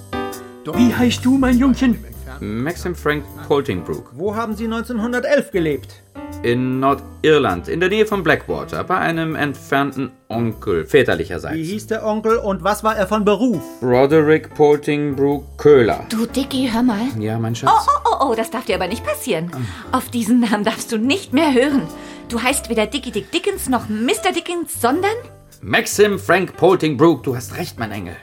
Dort 0.64 0.78
Wie 0.78 0.94
heißt 0.94 1.24
du, 1.24 1.38
mein 1.38 1.58
Jungchen? 1.58 2.04
Maxim 2.42 2.96
Frank 2.96 3.24
Poltingbrook. 3.48 4.12
Wo 4.14 4.36
haben 4.36 4.56
Sie 4.56 4.66
1911 4.66 5.52
gelebt? 5.52 6.04
In 6.44 6.80
Nordirland, 6.80 7.68
in 7.68 7.80
der 7.80 7.90
Nähe 7.90 8.06
von 8.06 8.22
Blackwater, 8.22 8.84
bei 8.84 8.98
einem 8.98 9.36
entfernten 9.36 10.12
Onkel 10.30 10.84
Wie 10.84 10.90
väterlicherseits. 10.90 11.56
hieß 11.56 11.88
der 11.88 12.06
Onkel 12.06 12.38
und 12.38 12.64
was 12.64 12.84
war 12.84 12.96
er 12.96 13.08
von 13.08 13.26
Beruf? 13.26 13.62
Roderick 13.82 14.54
Poltingbrook 14.54 15.58
Köhler. 15.58 16.06
Du, 16.10 16.26
Dicky, 16.26 16.70
hör 16.72 16.84
mal. 16.84 17.02
Ja, 17.20 17.40
mein 17.40 17.56
Schatz. 17.56 17.72
Oh, 17.74 17.92
oh, 18.06 18.30
oh, 18.30 18.36
das 18.36 18.52
darf 18.52 18.66
dir 18.66 18.76
aber 18.76 18.88
nicht 18.88 19.04
passieren. 19.04 19.52
Auf 19.92 20.10
diesen 20.10 20.40
Namen 20.40 20.64
darfst 20.64 20.92
du 20.92 20.98
nicht 20.98 21.34
mehr 21.34 21.54
hören. 21.54 21.82
Du 22.30 22.42
heißt 22.42 22.70
weder 22.70 22.86
Dicky 22.86 23.12
Dick 23.12 23.32
Dickens 23.32 23.68
noch 23.68 23.90
Mr. 23.90 24.32
Dickens, 24.34 24.80
sondern... 24.80 25.16
Maxim 25.62 26.20
Frank 26.20 26.56
Poltingbrook, 26.56 27.24
du 27.24 27.36
hast 27.36 27.58
recht, 27.58 27.80
mein 27.80 27.92
Engel. 27.92 28.16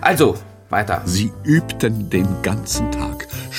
Also, 0.00 0.36
weiter. 0.70 1.02
Sie 1.04 1.30
übten 1.44 2.08
den 2.08 2.26
ganzen 2.42 2.90
Tag. 2.90 3.09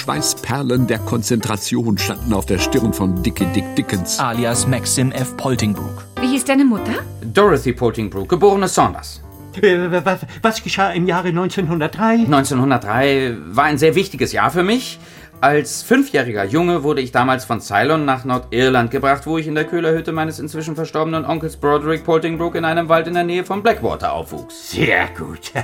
Schweißperlen 0.01 0.87
der 0.87 0.97
Konzentration 0.97 1.95
standen 1.95 2.33
auf 2.33 2.47
der 2.47 2.57
Stirn 2.57 2.91
von 2.91 3.21
Dickie 3.21 3.45
Dick 3.53 3.75
Dickens. 3.75 4.17
alias 4.17 4.65
Maxim 4.65 5.11
F. 5.11 5.37
Poltingbrook. 5.37 6.07
Wie 6.19 6.25
hieß 6.25 6.43
deine 6.43 6.65
Mutter? 6.65 6.93
Dorothy 7.23 7.71
Poltingbrook, 7.71 8.27
geborene 8.27 8.67
Saunders. 8.67 9.21
Äh, 9.61 10.03
was, 10.03 10.21
was 10.41 10.63
geschah 10.63 10.89
im 10.89 11.05
Jahre 11.05 11.27
1903? 11.27 12.13
1903 12.25 13.37
war 13.51 13.65
ein 13.65 13.77
sehr 13.77 13.93
wichtiges 13.93 14.31
Jahr 14.31 14.49
für 14.49 14.63
mich. 14.63 14.97
Als 15.41 15.81
fünfjähriger 15.81 16.45
Junge 16.45 16.83
wurde 16.83 17.01
ich 17.01 17.11
damals 17.11 17.45
von 17.45 17.61
Ceylon 17.61 18.05
nach 18.05 18.25
Nordirland 18.25 18.91
gebracht, 18.91 19.25
wo 19.25 19.39
ich 19.39 19.47
in 19.47 19.55
der 19.55 19.65
Köhlerhütte 19.65 20.11
meines 20.11 20.37
inzwischen 20.37 20.75
verstorbenen 20.75 21.25
Onkels 21.25 21.57
Broderick 21.57 22.03
Poltingbrook 22.03 22.53
in 22.53 22.63
einem 22.63 22.89
Wald 22.89 23.07
in 23.07 23.15
der 23.15 23.23
Nähe 23.23 23.43
von 23.43 23.63
Blackwater 23.63 24.13
aufwuchs. 24.13 24.69
Sehr 24.71 25.07
gut. 25.17 25.51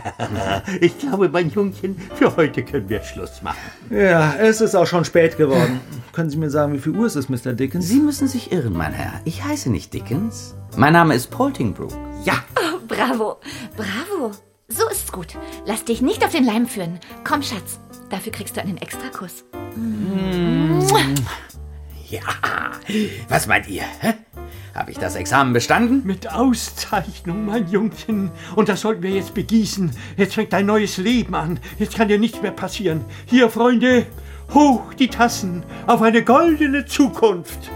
Ich 0.81 0.97
glaube, 0.99 1.29
mein 1.29 1.49
Jungchen, 1.49 1.95
für 2.15 2.35
heute 2.35 2.63
können 2.63 2.89
wir 2.89 3.01
Schluss 3.03 3.41
machen. 3.41 3.57
Ja, 3.89 4.33
es 4.39 4.61
ist 4.61 4.75
auch 4.75 4.85
schon 4.87 5.05
spät 5.05 5.37
geworden. 5.37 5.79
Können 6.11 6.29
Sie 6.29 6.37
mir 6.37 6.49
sagen, 6.49 6.73
wie 6.73 6.79
viel 6.79 6.95
Uhr 6.95 7.05
es 7.05 7.15
ist, 7.15 7.29
Mr. 7.29 7.53
Dickens? 7.53 7.87
Sie 7.87 7.99
müssen 7.99 8.27
sich 8.27 8.51
irren, 8.51 8.73
mein 8.73 8.93
Herr. 8.93 9.13
Ich 9.25 9.43
heiße 9.43 9.69
nicht 9.71 9.93
Dickens. 9.93 10.55
Mein 10.75 10.93
Name 10.93 11.13
ist 11.15 11.29
Poltingbrook. 11.29 11.93
Ja, 12.23 12.35
Oh, 12.55 12.79
bravo, 12.87 13.37
bravo. 13.75 14.31
So 14.67 14.87
ist's 14.89 15.11
gut. 15.11 15.35
Lass 15.65 15.85
dich 15.85 16.01
nicht 16.01 16.23
auf 16.25 16.31
den 16.31 16.45
Leim 16.45 16.67
führen. 16.67 16.99
Komm, 17.23 17.41
Schatz. 17.43 17.79
Dafür 18.09 18.31
kriegst 18.31 18.57
du 18.57 18.61
einen 18.61 18.77
Extrakuss. 18.77 19.45
Ja, 22.09 22.21
was 23.27 23.47
meint 23.47 23.67
ihr? 23.67 23.83
Hä? 23.99 24.13
Habe 24.73 24.91
ich 24.91 24.97
das 24.97 25.15
Examen 25.15 25.53
bestanden? 25.53 26.03
Mit 26.05 26.31
Auszeichnung, 26.31 27.45
mein 27.45 27.67
Jungchen. 27.67 28.31
Und 28.55 28.69
das 28.69 28.81
sollten 28.81 29.03
wir 29.03 29.09
jetzt 29.09 29.33
begießen. 29.33 29.91
Jetzt 30.15 30.35
fängt 30.35 30.53
ein 30.53 30.67
neues 30.67 30.97
Leben 30.97 31.35
an. 31.35 31.59
Jetzt 31.79 31.95
kann 31.95 32.07
dir 32.07 32.19
nichts 32.19 32.41
mehr 32.41 32.51
passieren. 32.51 33.03
Hier, 33.25 33.49
Freunde, 33.49 34.05
hoch 34.53 34.93
die 34.93 35.09
Tassen 35.09 35.63
auf 35.87 36.01
eine 36.01 36.23
goldene 36.23 36.85
Zukunft. 36.85 37.71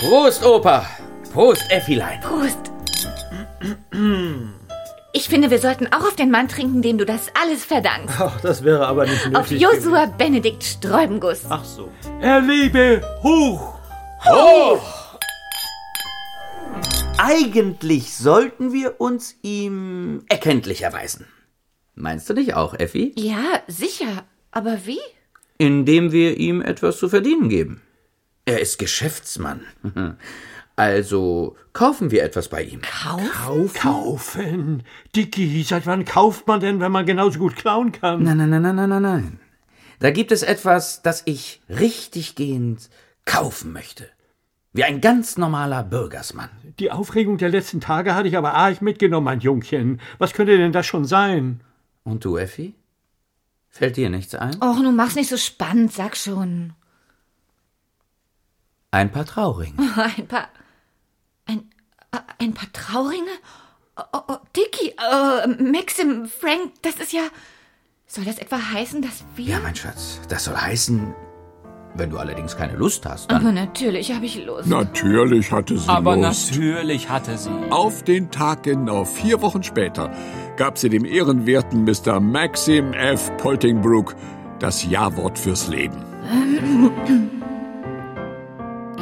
Prost, 0.00 0.44
Opa! 0.44 0.84
Prost, 1.32 1.64
Effilein! 1.70 2.20
Prost. 2.20 2.70
Ich 5.12 5.28
finde, 5.28 5.50
wir 5.50 5.58
sollten 5.58 5.88
auch 5.88 6.02
auf 6.02 6.14
den 6.14 6.30
Mann 6.30 6.46
trinken, 6.46 6.82
dem 6.82 6.96
du 6.96 7.04
das 7.04 7.32
alles 7.40 7.64
verdankst. 7.64 8.14
ach, 8.20 8.40
das 8.40 8.62
wäre 8.62 8.86
aber 8.86 9.06
nicht 9.06 9.26
nötig. 9.26 9.36
Auf 9.38 9.50
Josua 9.50 10.06
Benedikt 10.06 10.62
Sträubenguss. 10.62 11.40
Ach 11.48 11.64
so. 11.64 11.90
Er 12.20 12.40
lebe 12.40 13.02
hoch. 13.22 13.74
Eigentlich 17.18 18.14
sollten 18.14 18.72
wir 18.72 19.00
uns 19.00 19.36
ihm 19.42 20.24
erkenntlich 20.28 20.82
erweisen. 20.82 21.26
Meinst 21.94 22.30
du 22.30 22.34
nicht 22.34 22.54
auch, 22.54 22.74
Effi? 22.74 23.12
Ja, 23.16 23.60
sicher. 23.66 24.24
Aber 24.52 24.86
wie? 24.86 25.00
Indem 25.58 26.12
wir 26.12 26.36
ihm 26.36 26.62
etwas 26.62 26.98
zu 26.98 27.08
verdienen 27.08 27.48
geben. 27.48 27.82
Er 28.44 28.60
ist 28.60 28.78
Geschäftsmann. 28.78 29.62
Also 30.80 31.56
kaufen 31.74 32.10
wir 32.10 32.22
etwas 32.22 32.48
bei 32.48 32.62
ihm. 32.62 32.80
Kauf? 32.80 33.74
Kaufen. 33.74 34.82
Dicky, 35.14 35.62
seit 35.62 35.84
wann 35.84 36.06
kauft 36.06 36.46
man 36.46 36.60
denn, 36.60 36.80
wenn 36.80 36.90
man 36.90 37.04
genauso 37.04 37.38
gut 37.38 37.54
klauen 37.54 37.92
kann? 37.92 38.22
Nein, 38.22 38.38
nein, 38.38 38.48
nein, 38.48 38.62
nein, 38.62 38.76
nein, 38.76 38.88
nein, 38.88 39.02
nein. 39.02 39.40
Da 39.98 40.10
gibt 40.10 40.32
es 40.32 40.42
etwas, 40.42 41.02
das 41.02 41.20
ich 41.26 41.60
richtiggehend 41.68 42.88
kaufen 43.26 43.74
möchte. 43.74 44.08
Wie 44.72 44.82
ein 44.84 45.02
ganz 45.02 45.36
normaler 45.36 45.82
Bürgersmann. 45.82 46.48
Die 46.78 46.90
Aufregung 46.90 47.36
der 47.36 47.50
letzten 47.50 47.82
Tage 47.82 48.14
hatte 48.14 48.28
ich 48.28 48.38
aber 48.38 48.54
arg 48.54 48.80
mitgenommen, 48.80 49.26
mein 49.26 49.40
Jungchen. 49.40 50.00
Was 50.16 50.32
könnte 50.32 50.56
denn 50.56 50.72
das 50.72 50.86
schon 50.86 51.04
sein? 51.04 51.60
Und 52.04 52.24
du, 52.24 52.38
Effi? 52.38 52.74
Fällt 53.68 53.98
dir 53.98 54.08
nichts 54.08 54.34
ein? 54.34 54.56
Och, 54.62 54.80
nun 54.80 54.96
mach's 54.96 55.14
nicht 55.14 55.28
so 55.28 55.36
spannend, 55.36 55.92
sag 55.92 56.16
schon. 56.16 56.72
Ein 58.92 59.12
paar 59.12 59.26
Trauringe. 59.26 59.76
Ein 60.16 60.26
paar. 60.26 60.48
Ein. 62.12 62.18
äh, 62.20 62.44
Ein 62.44 62.54
paar 62.54 62.72
Trauringe? 62.72 63.30
Oh, 63.96 64.02
oh, 64.12 64.20
oh, 64.28 64.36
Dicky, 64.56 64.90
äh, 64.96 65.46
Maxim, 65.62 66.26
Frank, 66.26 66.72
das 66.82 66.94
ist 66.96 67.12
ja. 67.12 67.22
Soll 68.06 68.24
das 68.24 68.38
etwa 68.38 68.56
heißen, 68.72 69.02
dass 69.02 69.24
wir. 69.36 69.44
Ja, 69.46 69.60
mein 69.60 69.74
Schatz, 69.76 70.20
das 70.28 70.44
soll 70.44 70.56
heißen, 70.56 71.14
Wenn 71.94 72.10
du 72.10 72.18
allerdings 72.18 72.56
keine 72.56 72.76
Lust 72.76 73.04
hast, 73.04 73.30
dann. 73.30 73.42
Aber 73.42 73.52
natürlich 73.52 74.12
habe 74.12 74.24
ich 74.24 74.44
Lust. 74.44 74.68
Natürlich 74.68 75.50
hatte 75.52 75.76
sie 75.78 75.88
Aber 75.88 76.16
Lust. 76.16 76.52
natürlich 76.52 77.08
hatte 77.08 77.36
sie. 77.36 77.50
Auf 77.70 78.02
den 78.04 78.30
Tag 78.30 78.62
genau 78.62 79.04
vier 79.04 79.42
Wochen 79.42 79.62
später 79.64 80.10
gab 80.56 80.78
sie 80.78 80.88
dem 80.88 81.04
ehrenwerten 81.04 81.84
Mr. 81.84 82.20
Maxim 82.20 82.92
F. 82.94 83.36
Poltingbrook 83.38 84.14
das 84.60 84.84
Ja-Wort 84.84 85.38
fürs 85.38 85.66
Leben. 85.68 85.96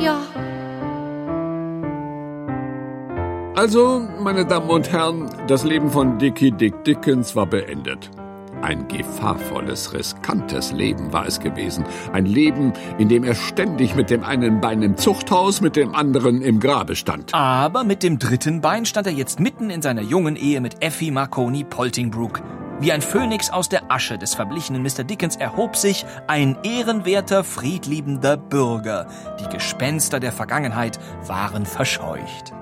Ja, 0.01 0.21
Also, 3.59 4.07
meine 4.21 4.47
Damen 4.47 4.71
und 4.71 4.93
Herren, 4.93 5.29
das 5.49 5.65
Leben 5.65 5.91
von 5.91 6.17
Dickie 6.17 6.53
Dick 6.53 6.85
Dickens 6.85 7.35
war 7.35 7.47
beendet. 7.47 8.09
Ein 8.63 8.87
gefahrvolles, 8.87 9.93
riskantes 9.93 10.71
Leben 10.71 11.13
war 11.13 11.27
es 11.27 11.41
gewesen. 11.41 11.85
Ein 12.13 12.27
Leben, 12.27 12.73
in 12.99 13.09
dem 13.09 13.25
er 13.25 13.35
ständig 13.35 13.97
mit 13.97 14.11
dem 14.11 14.23
einen 14.23 14.61
Bein 14.61 14.81
im 14.83 14.97
Zuchthaus, 14.97 15.61
mit 15.61 15.75
dem 15.75 15.93
anderen 15.93 16.41
im 16.41 16.61
Grabe 16.61 16.95
stand. 16.95 17.35
Aber 17.35 17.83
mit 17.83 18.05
dem 18.05 18.21
dritten 18.21 18.61
Bein 18.61 18.87
stand 18.87 19.09
er 19.09 19.13
jetzt 19.13 19.41
mitten 19.41 19.71
in 19.71 19.83
seiner 19.83 20.03
jungen 20.03 20.37
Ehe 20.37 20.61
mit 20.61 20.81
Effie 20.81 21.11
Marconi 21.11 21.65
Poltingbrook. 21.65 22.41
Wie 22.79 22.93
ein 22.93 23.03
Phönix 23.03 23.51
aus 23.51 23.69
der 23.69 23.91
Asche 23.91 24.19
des 24.19 24.37
verblichenen 24.37 24.85
Mr. 24.85 25.03
Dickens 25.03 25.35
erhob 25.35 25.75
sich 25.75 26.07
ein 26.29 26.57
ehrenwerter, 26.63 27.43
friedliebender 27.43 28.37
Bürger. 28.37 29.09
Die 29.41 29.49
Gespenster 29.53 30.21
der 30.21 30.31
Vergangenheit 30.31 31.01
waren 31.27 31.67
verscheucht. 31.67 32.55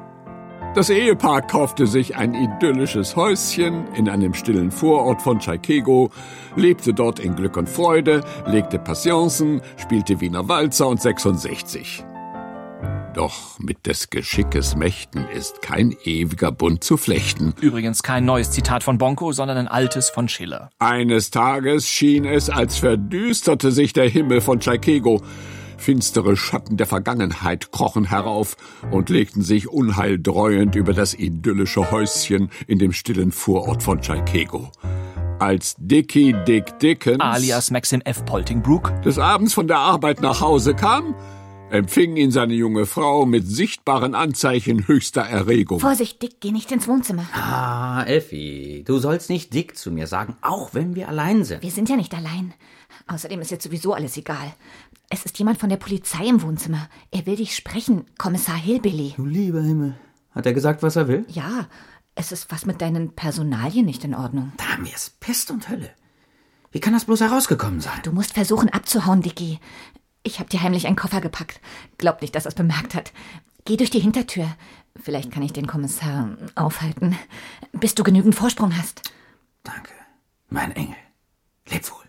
Das 0.77 0.91
Ehepaar 0.91 1.41
kaufte 1.41 1.87
sich 1.87 2.17
ein 2.17 2.35
idyllisches 2.35 3.17
Häuschen 3.17 3.87
in 3.95 4.11
einem 4.11 4.35
stillen 4.35 4.71
Vorort 4.71 5.23
von 5.23 5.41
Chicago, 5.41 6.11
lebte 6.55 6.93
dort 6.93 7.19
in 7.19 7.35
Glück 7.35 7.57
und 7.57 7.67
Freude, 7.67 8.23
legte 8.45 8.79
Passionsen, 8.79 9.63
spielte 9.79 10.21
Wiener 10.21 10.51
Walzer 10.51 10.89
und 10.89 11.01
66. 11.01 12.05
Doch 13.15 13.59
mit 13.59 13.87
des 13.87 14.11
Geschickes 14.11 14.77
Mächten 14.77 15.27
ist 15.29 15.63
kein 15.63 15.97
ewiger 16.05 16.53
Bund 16.53 16.85
zu 16.85 16.99
flechten. 16.99 17.55
Übrigens 17.59 18.03
kein 18.03 18.27
neues 18.27 18.51
Zitat 18.51 18.83
von 18.83 18.99
Bonko, 18.99 19.33
sondern 19.33 19.57
ein 19.57 19.69
altes 19.69 20.11
von 20.11 20.29
Schiller. 20.29 20.69
Eines 20.79 21.31
Tages 21.31 21.89
schien 21.89 22.27
es, 22.27 22.51
als 22.51 22.77
verdüsterte 22.77 23.73
sich 23.73 23.95
der 23.95 24.11
Himmel 24.11 24.43
von 24.43 24.61
Chicago. 24.61 25.23
Finstere 25.77 26.37
Schatten 26.37 26.77
der 26.77 26.87
Vergangenheit 26.87 27.71
krochen 27.71 28.05
herauf 28.05 28.57
und 28.91 29.09
legten 29.11 29.43
sich 29.43 29.69
unheildreuend 29.69 30.75
über 30.75 30.93
das 30.93 31.15
idyllische 31.15 31.91
Häuschen 31.91 32.51
in 32.67 32.79
dem 32.79 32.93
stillen 32.93 33.33
Vorort 33.33 33.83
von 33.83 34.03
Chicago. 34.03 34.71
Als 35.39 35.75
Dickie 35.79 36.35
Dick 36.47 36.79
Dickens 36.79 37.21
Alias 37.21 37.71
Maxim 37.71 38.01
F. 38.05 38.25
Poltingbrook 38.25 39.03
des 39.03 39.19
Abends 39.19 39.53
von 39.53 39.69
der 39.69 39.79
Arbeit 39.79 40.23
nach 40.23 40.41
Hause 40.41 40.75
kam, 40.75 41.15
empfing 41.71 42.17
ihn 42.17 42.31
seine 42.31 42.55
junge 42.55 42.87
Frau 42.87 43.27
mit 43.27 43.47
sichtbaren 43.47 44.15
Anzeichen 44.15 44.87
höchster 44.89 45.23
Erregung. 45.23 45.81
Vorsicht, 45.81 46.23
Dick, 46.23 46.41
geh 46.41 46.53
nicht 46.53 46.73
ins 46.73 46.89
Wohnzimmer. 46.89 47.27
Ah, 47.35 48.05
Effi, 48.05 48.83
du 48.87 48.99
sollst 48.99 49.29
nicht 49.29 49.53
dick 49.53 49.77
zu 49.77 49.91
mir 49.91 50.07
sagen, 50.07 50.37
auch 50.41 50.73
wenn 50.73 50.95
wir 50.95 51.09
allein 51.09 51.45
sind. 51.45 51.63
Wir 51.63 51.71
sind 51.71 51.89
ja 51.89 51.97
nicht 51.97 52.15
allein. 52.15 52.55
Außerdem 53.09 53.41
ist 53.41 53.51
jetzt 53.51 53.65
sowieso 53.65 53.93
alles 53.93 54.17
egal. 54.17 54.55
Es 55.09 55.25
ist 55.25 55.39
jemand 55.39 55.59
von 55.59 55.69
der 55.69 55.77
Polizei 55.77 56.27
im 56.27 56.43
Wohnzimmer. 56.43 56.89
Er 57.11 57.27
will 57.27 57.37
dich 57.37 57.55
sprechen, 57.55 58.07
Kommissar 58.19 58.57
Hillbilly. 58.57 59.15
Du 59.17 59.25
lieber 59.25 59.63
Himmel. 59.63 59.95
Hat 60.33 60.47
er 60.47 60.53
gesagt, 60.53 60.83
was 60.83 60.97
er 60.97 61.09
will? 61.09 61.25
Ja, 61.29 61.69
es 62.15 62.33
ist 62.33 62.51
was 62.51 62.67
mit 62.67 62.81
deinen 62.81 63.15
Personalien 63.15 63.87
nicht 63.87 64.05
in 64.05 64.15
Ordnung. 64.15 64.53
Da 64.57 64.79
mir 64.79 64.93
ist 64.95 65.21
Pest 65.21 65.51
und 65.51 65.69
Hölle. 65.69 65.91
Wie 66.73 66.81
kann 66.81 66.93
das 66.93 67.05
bloß 67.05 67.21
herausgekommen 67.21 67.81
sein? 67.81 68.01
Du 68.03 68.13
musst 68.13 68.35
versuchen 68.35 68.69
abzuhauen, 68.69 69.23
Dicky. 69.23 69.61
Ich 70.25 70.41
hab 70.41 70.51
dir 70.51 70.63
heimlich 70.63 70.87
einen 70.87 70.97
Koffer 70.97 71.21
gepackt. 71.21 71.61
Glaub 71.99 72.21
nicht, 72.21 72.35
dass 72.35 72.45
er's 72.45 72.55
bemerkt 72.55 72.95
hat. 72.95 73.13
Geh 73.65 73.77
durch 73.77 73.91
die 73.91 74.01
Hintertür. 74.01 74.49
Vielleicht 75.01 75.31
kann 75.31 75.43
ich 75.43 75.53
den 75.53 75.67
Kommissar 75.67 76.37
aufhalten, 76.55 77.17
bis 77.73 77.95
du 77.95 78.03
genügend 78.03 78.35
Vorsprung 78.35 78.77
hast. 78.77 79.03
Danke, 79.63 79.93
mein 80.49 80.73
Engel. 80.73 80.97
Leb 81.69 81.91
wohl. 81.91 82.05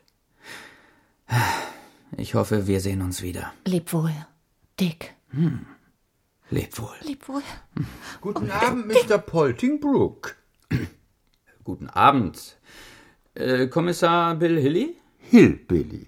Ich 2.16 2.36
hoffe, 2.36 2.68
wir 2.68 2.80
sehen 2.80 3.02
uns 3.02 3.22
wieder. 3.22 3.54
Leb 3.66 3.92
wohl, 3.92 4.14
Dick. 4.80 5.14
Leb 6.50 6.80
wohl. 6.80 6.96
Leb 7.02 7.28
wohl. 7.28 7.42
Guten 8.22 8.50
Abend, 8.50 8.88
Mr. 8.88 9.18
Poltingbrook. 9.18 10.36
Guten 11.64 11.90
Abend. 11.90 12.58
Äh, 13.34 13.68
Kommissar 13.68 14.36
Bill 14.36 14.58
Hilly? 14.60 14.96
Hillbilly. 15.18 16.08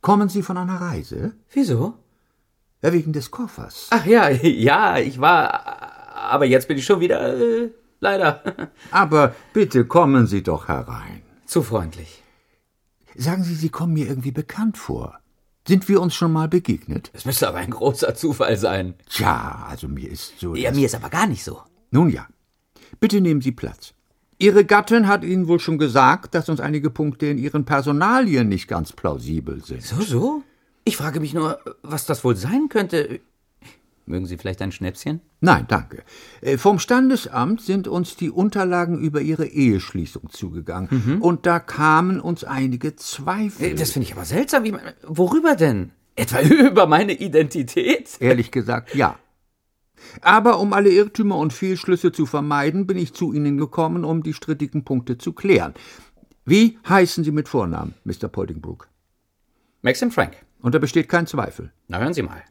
Kommen 0.00 0.28
Sie 0.28 0.42
von 0.42 0.56
einer 0.56 0.80
Reise? 0.80 1.34
Wieso? 1.52 1.94
Ja, 2.82 2.92
wegen 2.92 3.12
des 3.12 3.30
Koffers. 3.32 3.88
Ach 3.90 4.06
ja, 4.06 4.28
ja, 4.42 4.98
ich 4.98 5.20
war. 5.20 5.66
Aber 6.14 6.44
jetzt 6.46 6.68
bin 6.68 6.78
ich 6.78 6.84
schon 6.84 7.00
wieder. 7.00 7.36
Äh, 7.36 7.70
leider. 7.98 8.42
Aber 8.92 9.34
bitte 9.52 9.84
kommen 9.84 10.28
Sie 10.28 10.44
doch 10.44 10.68
herein. 10.68 11.22
Zu 11.44 11.62
freundlich. 11.62 12.22
Sagen 13.20 13.42
Sie, 13.42 13.56
Sie 13.56 13.68
kommen 13.68 13.94
mir 13.94 14.06
irgendwie 14.06 14.30
bekannt 14.30 14.78
vor. 14.78 15.18
Sind 15.66 15.88
wir 15.88 16.00
uns 16.00 16.14
schon 16.14 16.32
mal 16.32 16.48
begegnet? 16.48 17.10
Es 17.12 17.24
müsste 17.24 17.48
aber 17.48 17.58
ein 17.58 17.70
großer 17.70 18.14
Zufall 18.14 18.56
sein. 18.56 18.94
Tja, 19.10 19.66
also 19.68 19.88
mir 19.88 20.08
ist 20.08 20.38
so. 20.38 20.54
Ja, 20.54 20.70
mir 20.70 20.86
ist 20.86 20.94
aber 20.94 21.10
gar 21.10 21.26
nicht 21.26 21.42
so. 21.42 21.60
Nun 21.90 22.10
ja. 22.10 22.28
Bitte 23.00 23.20
nehmen 23.20 23.40
Sie 23.40 23.50
Platz. 23.50 23.92
Ihre 24.38 24.64
Gattin 24.64 25.08
hat 25.08 25.24
Ihnen 25.24 25.48
wohl 25.48 25.58
schon 25.58 25.78
gesagt, 25.78 26.36
dass 26.36 26.48
uns 26.48 26.60
einige 26.60 26.90
Punkte 26.90 27.26
in 27.26 27.38
Ihren 27.38 27.64
Personalien 27.64 28.48
nicht 28.48 28.68
ganz 28.68 28.92
plausibel 28.92 29.64
sind. 29.64 29.82
So, 29.82 30.00
so? 30.00 30.42
Ich 30.84 30.96
frage 30.96 31.18
mich 31.18 31.34
nur, 31.34 31.58
was 31.82 32.06
das 32.06 32.22
wohl 32.22 32.36
sein 32.36 32.68
könnte. 32.68 33.18
Mögen 34.08 34.26
Sie 34.26 34.38
vielleicht 34.38 34.62
ein 34.62 34.72
Schnäpschen? 34.72 35.20
Nein, 35.40 35.66
danke. 35.68 36.02
Äh, 36.40 36.56
Vom 36.56 36.78
Standesamt 36.78 37.60
sind 37.60 37.86
uns 37.88 38.16
die 38.16 38.30
Unterlagen 38.30 38.98
über 38.98 39.20
Ihre 39.20 39.46
Eheschließung 39.46 40.30
zugegangen. 40.30 41.18
Und 41.20 41.44
da 41.46 41.60
kamen 41.60 42.18
uns 42.20 42.42
einige 42.42 42.96
Zweifel. 42.96 43.66
Äh, 43.66 43.74
Das 43.74 43.92
finde 43.92 44.06
ich 44.06 44.14
aber 44.14 44.24
seltsam. 44.24 44.64
Wie, 44.64 44.74
worüber 45.06 45.54
denn? 45.56 45.92
Etwa 46.16 46.40
über 46.68 46.86
meine 46.86 47.12
Identität? 47.12 48.16
Ehrlich 48.20 48.50
gesagt, 48.50 48.94
ja. 48.94 49.16
Aber 50.22 50.58
um 50.60 50.72
alle 50.72 50.90
Irrtümer 50.90 51.36
und 51.36 51.52
Fehlschlüsse 51.52 52.10
zu 52.12 52.24
vermeiden, 52.24 52.86
bin 52.86 52.96
ich 52.96 53.12
zu 53.14 53.32
Ihnen 53.32 53.58
gekommen, 53.58 54.04
um 54.04 54.22
die 54.22 54.32
strittigen 54.32 54.84
Punkte 54.84 55.18
zu 55.18 55.32
klären. 55.32 55.74
Wie 56.46 56.78
heißen 56.88 57.24
Sie 57.24 57.30
mit 57.32 57.48
Vornamen, 57.48 57.94
Mr. 58.04 58.28
Poldingbrook? 58.28 58.88
Maxim 59.82 60.10
Frank. 60.10 60.36
Und 60.62 60.74
da 60.74 60.78
besteht 60.78 61.08
kein 61.08 61.26
Zweifel. 61.26 61.72
Na, 61.88 61.98
hören 61.98 62.14
Sie 62.14 62.22
mal. 62.22 62.42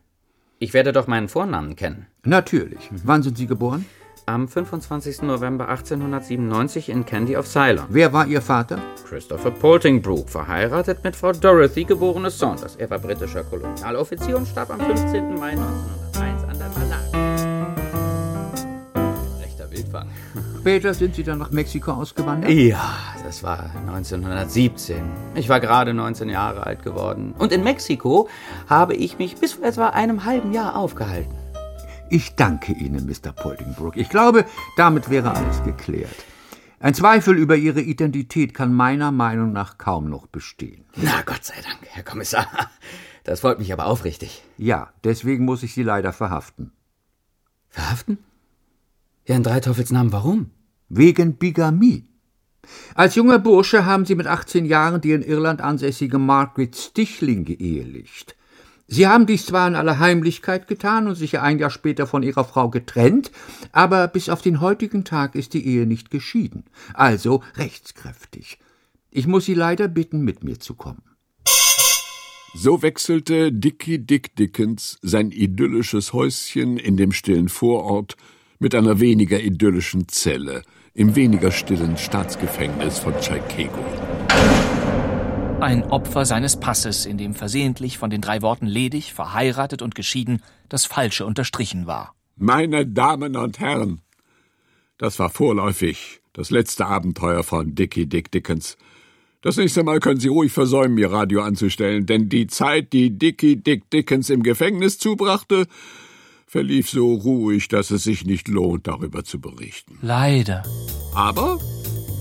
Ich 0.59 0.73
werde 0.73 0.91
doch 0.91 1.05
meinen 1.05 1.27
Vornamen 1.27 1.75
kennen. 1.75 2.07
Natürlich. 2.23 2.89
Wann 3.03 3.21
sind 3.21 3.37
Sie 3.37 3.45
geboren? 3.45 3.85
Am 4.25 4.47
25. 4.47 5.21
November 5.21 5.69
1897 5.69 6.89
in 6.89 7.05
Candy 7.05 7.37
of 7.37 7.47
Ceylon. 7.47 7.85
Wer 7.89 8.11
war 8.11 8.25
Ihr 8.27 8.41
Vater? 8.41 8.79
Christopher 9.07 9.51
Poltingbrook, 9.51 10.29
verheiratet 10.29 11.03
mit 11.03 11.15
Frau 11.15 11.31
Dorothy, 11.31 11.85
geborene 11.85 12.29
Saunders. 12.29 12.75
Er 12.75 12.89
war 12.89 12.99
britischer 12.99 13.43
Kolonialoffizier 13.43 14.35
und 14.35 14.47
starb 14.47 14.71
am 14.71 14.81
15. 14.81 15.35
Mai 15.35 15.51
1901 15.51 16.06
Später 20.67 20.93
sind 20.93 21.15
Sie 21.15 21.23
dann 21.23 21.37
nach 21.37 21.51
Mexiko 21.51 21.93
ausgewandert? 21.93 22.51
Ja, 22.51 22.97
das 23.23 23.41
war 23.41 23.71
1917. 23.87 25.01
Ich 25.35 25.47
war 25.47 25.61
gerade 25.61 25.93
19 25.93 26.27
Jahre 26.27 26.65
alt 26.65 26.83
geworden. 26.83 27.33
Und 27.37 27.53
in 27.53 27.63
Mexiko 27.63 28.27
habe 28.67 28.93
ich 28.93 29.17
mich 29.17 29.37
bis 29.37 29.53
vor 29.53 29.65
etwa 29.65 29.87
einem 29.91 30.25
halben 30.25 30.51
Jahr 30.51 30.75
aufgehalten. 30.75 31.33
Ich 32.09 32.35
danke 32.35 32.73
Ihnen, 32.73 33.05
Mr. 33.05 33.31
Poldingbrook. 33.31 33.95
Ich 33.95 34.09
glaube, 34.09 34.43
damit 34.75 35.09
wäre 35.09 35.31
alles 35.31 35.63
geklärt. 35.63 36.25
Ein 36.81 36.93
Zweifel 36.93 37.37
über 37.37 37.55
Ihre 37.55 37.79
Identität 37.79 38.53
kann 38.53 38.73
meiner 38.73 39.13
Meinung 39.13 39.53
nach 39.53 39.77
kaum 39.77 40.09
noch 40.09 40.27
bestehen. 40.27 40.83
Na, 40.97 41.21
Gott 41.25 41.45
sei 41.45 41.61
Dank, 41.63 41.77
Herr 41.91 42.03
Kommissar. 42.03 42.45
Das 43.23 43.39
freut 43.39 43.59
mich 43.59 43.71
aber 43.71 43.85
aufrichtig. 43.85 44.43
Ja, 44.57 44.89
deswegen 45.05 45.45
muss 45.45 45.63
ich 45.63 45.73
Sie 45.73 45.83
leider 45.83 46.11
verhaften. 46.11 46.73
Verhaften? 47.69 48.17
Ja, 49.25 49.37
in 49.37 49.43
drei 49.43 49.61
Teufelsnamen, 49.61 50.11
warum? 50.11 50.51
Wegen 50.89 51.37
Bigamie. 51.37 52.05
Als 52.95 53.15
junger 53.15 53.39
Bursche 53.39 53.85
haben 53.85 54.05
Sie 54.05 54.15
mit 54.15 54.27
18 54.27 54.65
Jahren 54.65 55.01
die 55.01 55.11
in 55.11 55.21
Irland 55.21 55.61
ansässige 55.61 56.17
Margaret 56.17 56.75
Stichling 56.75 57.45
geehelicht. 57.45 58.35
Sie 58.87 59.05
haben 59.05 59.25
dies 59.25 59.45
zwar 59.45 59.67
in 59.67 59.75
aller 59.75 59.99
Heimlichkeit 59.99 60.67
getan 60.67 61.07
und 61.07 61.15
sich 61.15 61.39
ein 61.39 61.59
Jahr 61.59 61.69
später 61.69 62.07
von 62.07 62.23
Ihrer 62.23 62.45
Frau 62.45 62.69
getrennt, 62.69 63.31
aber 63.73 64.07
bis 64.07 64.29
auf 64.29 64.41
den 64.41 64.61
heutigen 64.61 65.03
Tag 65.03 65.35
ist 65.35 65.53
die 65.53 65.65
Ehe 65.65 65.85
nicht 65.85 66.09
geschieden, 66.09 66.63
also 66.93 67.43
rechtskräftig. 67.57 68.59
Ich 69.11 69.27
muss 69.27 69.45
Sie 69.45 69.55
leider 69.55 69.89
bitten, 69.89 70.21
mit 70.21 70.43
mir 70.45 70.59
zu 70.59 70.73
kommen. 70.75 71.01
So 72.53 72.81
wechselte 72.81 73.51
Dickie 73.51 73.99
Dick 73.99 74.35
Dickens 74.37 74.97
sein 75.01 75.31
idyllisches 75.31 76.13
Häuschen 76.13 76.77
in 76.77 76.95
dem 76.95 77.11
stillen 77.11 77.49
Vorort 77.49 78.15
mit 78.57 78.73
einer 78.73 78.99
weniger 79.01 79.39
idyllischen 79.39 80.07
Zelle 80.07 80.63
im 80.97 81.15
weniger 81.15 81.51
stillen 81.51 81.95
Staatsgefängnis 81.95 82.97
von 82.97 83.13
Chicago. 83.21 83.85
Ein 85.61 85.83
Opfer 85.83 86.25
seines 86.25 86.59
Passes, 86.59 87.05
in 87.05 87.19
dem 87.19 87.35
versehentlich 87.35 87.99
von 87.99 88.09
den 88.09 88.19
drei 88.19 88.41
Worten 88.41 88.65
ledig, 88.65 89.13
verheiratet 89.13 89.83
und 89.83 89.93
geschieden 89.93 90.41
das 90.69 90.85
Falsche 90.85 91.25
unterstrichen 91.25 91.85
war. 91.85 92.15
Meine 92.35 92.87
Damen 92.87 93.35
und 93.35 93.59
Herren, 93.59 94.01
das 94.97 95.19
war 95.19 95.29
vorläufig 95.29 96.19
das 96.33 96.49
letzte 96.49 96.87
Abenteuer 96.87 97.43
von 97.43 97.75
Dickie 97.75 98.07
Dick 98.07 98.31
Dickens. 98.31 98.75
Das 99.41 99.57
nächste 99.57 99.83
Mal 99.83 99.99
können 99.99 100.19
Sie 100.19 100.29
ruhig 100.29 100.51
versäumen, 100.51 100.97
Ihr 100.97 101.11
Radio 101.11 101.43
anzustellen, 101.43 102.07
denn 102.07 102.27
die 102.27 102.47
Zeit, 102.47 102.91
die 102.91 103.11
Dickie 103.17 103.57
Dick 103.57 103.87
Dickens 103.91 104.31
im 104.31 104.41
Gefängnis 104.41 104.97
zubrachte, 104.97 105.67
verlief 106.47 106.89
so 106.89 107.13
ruhig, 107.13 107.67
dass 107.67 107.91
es 107.91 108.03
sich 108.03 108.25
nicht 108.25 108.47
lohnt, 108.47 108.87
darüber 108.87 109.23
zu 109.23 109.39
berichten. 109.39 109.99
Leider. 110.01 110.63
Aber 111.13 111.59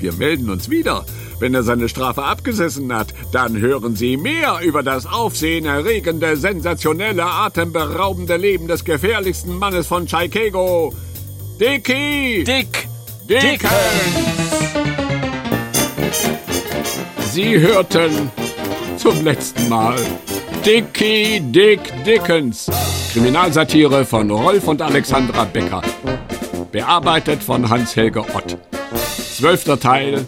wir 0.01 0.13
melden 0.13 0.51
uns 0.51 0.69
wieder. 0.69 1.07
Wenn 1.39 1.55
er 1.55 1.63
seine 1.63 1.89
Strafe 1.89 2.25
abgesessen 2.25 2.93
hat, 2.93 3.15
dann 3.31 3.59
hören 3.59 3.95
Sie 3.95 4.17
mehr 4.17 4.61
über 4.63 4.83
das 4.83 5.07
aufsehenerregende, 5.07 6.37
sensationelle, 6.37 7.25
atemberaubende 7.25 8.37
Leben 8.37 8.69
des 8.69 8.85
gefährlichsten 8.85 9.59
Mannes 9.59 9.87
von 9.87 10.09
Chicago. 10.09 10.95
Dickie! 11.61 12.45
Dick! 12.45 12.89
Dickens! 13.29 13.71
Sie 17.33 17.59
hörten 17.59 18.31
zum 18.97 19.23
letzten 19.25 19.69
Mal 19.69 19.99
Dickie 20.67 21.39
Dick 21.39 21.79
Dickens. 22.05 22.69
Kriminalsatire 23.13 24.05
von 24.05 24.29
Rolf 24.29 24.67
und 24.67 24.83
Alexandra 24.83 25.45
Becker. 25.45 25.81
Bearbeitet 26.73 27.41
von 27.41 27.71
Hans-Helge 27.71 28.23
Ott. 28.35 28.59
Zwölfter 29.37 29.79
Teil 29.79 30.27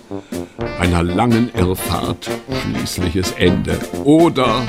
einer 0.79 1.03
langen 1.03 1.51
Irrfahrt, 1.55 2.31
schließliches 2.63 3.33
Ende. 3.33 3.81
Oder 4.05 4.63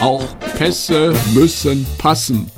auch 0.00 0.22
Pässe 0.58 1.14
müssen 1.32 1.86
passen. 1.96 2.50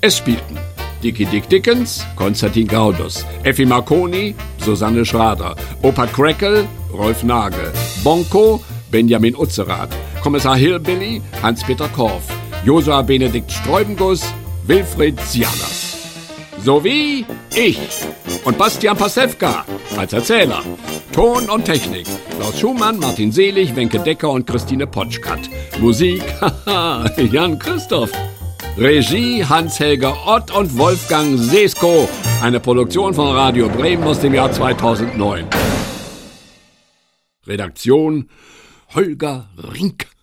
Es 0.00 0.16
spielten 0.16 0.56
Dickie 1.02 1.26
Dick 1.26 1.50
Dickens, 1.50 2.06
Konstantin 2.16 2.66
Gaudus, 2.66 3.26
Effi 3.42 3.66
Marconi, 3.66 4.34
Susanne 4.64 5.04
Schrader, 5.04 5.54
Opa 5.82 6.06
Crackle, 6.06 6.66
Rolf 6.94 7.22
Nagel, 7.24 7.70
Bonko, 8.02 8.62
Benjamin 8.90 9.36
Utzerath, 9.36 9.94
Kommissar 10.26 10.56
Hillbilly, 10.56 11.22
Hans-Peter 11.40 11.86
Korff, 11.86 12.24
Josua 12.64 13.00
Benedikt 13.02 13.48
Streubenguss, 13.48 14.24
Wilfried 14.66 15.20
Zialas. 15.20 15.98
Sowie 16.64 17.24
ich 17.54 17.78
und 18.44 18.58
Bastian 18.58 18.96
Pasewka 18.96 19.64
als 19.96 20.12
Erzähler. 20.12 20.64
Ton 21.12 21.48
und 21.48 21.64
Technik. 21.64 22.08
Klaus 22.36 22.58
Schumann, 22.58 22.98
Martin 22.98 23.30
Selig, 23.30 23.76
Wenke 23.76 24.00
Decker 24.00 24.30
und 24.30 24.48
Christine 24.48 24.88
Potschkat. 24.88 25.48
Musik, 25.78 26.24
Jan 27.30 27.56
Christoph. 27.60 28.10
Regie 28.76 29.44
Hans-Helger 29.44 30.26
Ott 30.26 30.50
und 30.50 30.76
Wolfgang 30.76 31.38
Sesko. 31.38 32.08
Eine 32.42 32.58
Produktion 32.58 33.14
von 33.14 33.28
Radio 33.28 33.68
Bremen 33.68 34.02
aus 34.02 34.18
dem 34.18 34.34
Jahr 34.34 34.50
2009. 34.50 35.46
Redaktion 37.46 38.28
Holger 38.92 39.48
Rink. 39.56 40.15